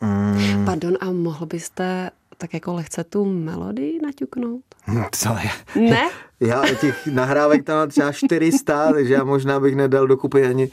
Uh, 0.00 0.08
mm, 0.08 0.64
Pardon, 0.64 0.94
a 1.00 1.12
mohl 1.12 1.46
byste 1.46 2.10
tak 2.42 2.54
jako 2.54 2.74
lehce 2.74 3.04
tu 3.04 3.24
melodii 3.24 4.00
naťuknout? 4.02 4.62
Hm, 4.86 5.04
co 5.12 5.28
je? 5.28 5.80
Ne? 5.90 6.10
Já 6.40 6.74
těch 6.80 7.06
nahrávek 7.06 7.64
tam 7.64 7.76
mám 7.76 7.88
třeba 7.88 8.12
400, 8.12 8.92
takže 8.92 9.14
já 9.14 9.24
možná 9.24 9.60
bych 9.60 9.76
nedal 9.76 10.06
dokupy 10.06 10.46
ani, 10.46 10.70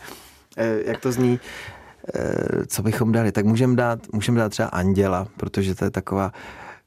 eh, 0.58 0.80
jak 0.86 1.02
to 1.02 1.12
zní, 1.12 1.40
eh, 2.14 2.66
co 2.68 2.84
bychom 2.84 3.12
dali. 3.12 3.32
Tak 3.32 3.46
můžeme 3.46 3.76
dát, 3.76 4.00
můžem 4.14 4.36
dát 4.36 4.50
třeba 4.50 4.68
Anděla, 4.68 5.28
protože 5.38 5.76
to 5.76 5.86
je 5.86 5.92
taková, 5.92 6.32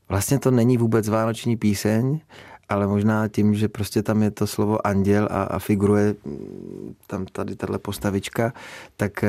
vlastně 0.09 0.39
to 0.39 0.51
není 0.51 0.79
vůbec 0.79 1.09
vánoční 1.09 1.57
píseň, 1.57 2.21
ale 2.69 2.87
možná 2.87 3.29
tím, 3.29 3.55
že 3.55 3.69
prostě 3.69 4.03
tam 4.03 4.23
je 4.23 4.31
to 4.31 4.47
slovo 4.47 4.87
anděl 4.87 5.29
a, 5.31 5.43
a 5.43 5.59
figuruje 5.59 6.15
hm, 6.27 6.95
tam 7.07 7.27
tady 7.27 7.57
tahle 7.57 7.79
postavička, 7.79 8.53
tak 8.97 9.25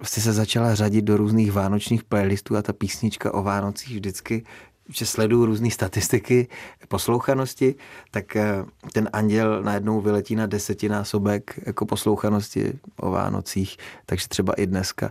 eh, 0.00 0.02
vlastně 0.02 0.22
se 0.22 0.32
začala 0.32 0.74
řadit 0.74 1.02
do 1.02 1.16
různých 1.16 1.52
vánočních 1.52 2.04
playlistů 2.04 2.56
a 2.56 2.62
ta 2.62 2.72
písnička 2.72 3.34
o 3.34 3.42
Vánocích 3.42 3.94
vždycky 3.94 4.44
že 4.92 5.06
sleduju 5.06 5.46
různé 5.46 5.70
statistiky 5.70 6.48
poslouchanosti, 6.88 7.74
tak 8.10 8.36
eh, 8.36 8.64
ten 8.92 9.08
anděl 9.12 9.62
najednou 9.62 10.00
vyletí 10.00 10.36
na 10.36 10.46
desetinásobek 10.46 11.60
jako 11.66 11.86
poslouchanosti 11.86 12.78
o 12.96 13.10
Vánocích, 13.10 13.76
takže 14.06 14.28
třeba 14.28 14.52
i 14.52 14.66
dneska, 14.66 15.10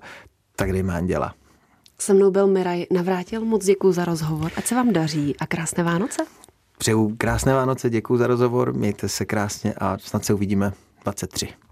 tak 0.55 0.71
dejme 0.71 0.93
anděla. 0.93 1.33
Se 1.99 2.13
mnou 2.13 2.31
byl 2.31 2.47
Miraj 2.47 2.85
Navrátil, 2.91 3.45
moc 3.45 3.65
děkuji 3.65 3.91
za 3.91 4.05
rozhovor. 4.05 4.51
Ať 4.55 4.65
se 4.65 4.75
vám 4.75 4.93
daří 4.93 5.35
a 5.39 5.47
krásné 5.47 5.83
Vánoce. 5.83 6.23
Přeju 6.77 7.15
krásné 7.17 7.53
Vánoce, 7.53 7.89
děkuji 7.89 8.17
za 8.17 8.27
rozhovor, 8.27 8.73
mějte 8.73 9.09
se 9.09 9.25
krásně 9.25 9.73
a 9.73 9.97
snad 9.97 10.25
se 10.25 10.33
uvidíme 10.33 10.73
23. 11.03 11.49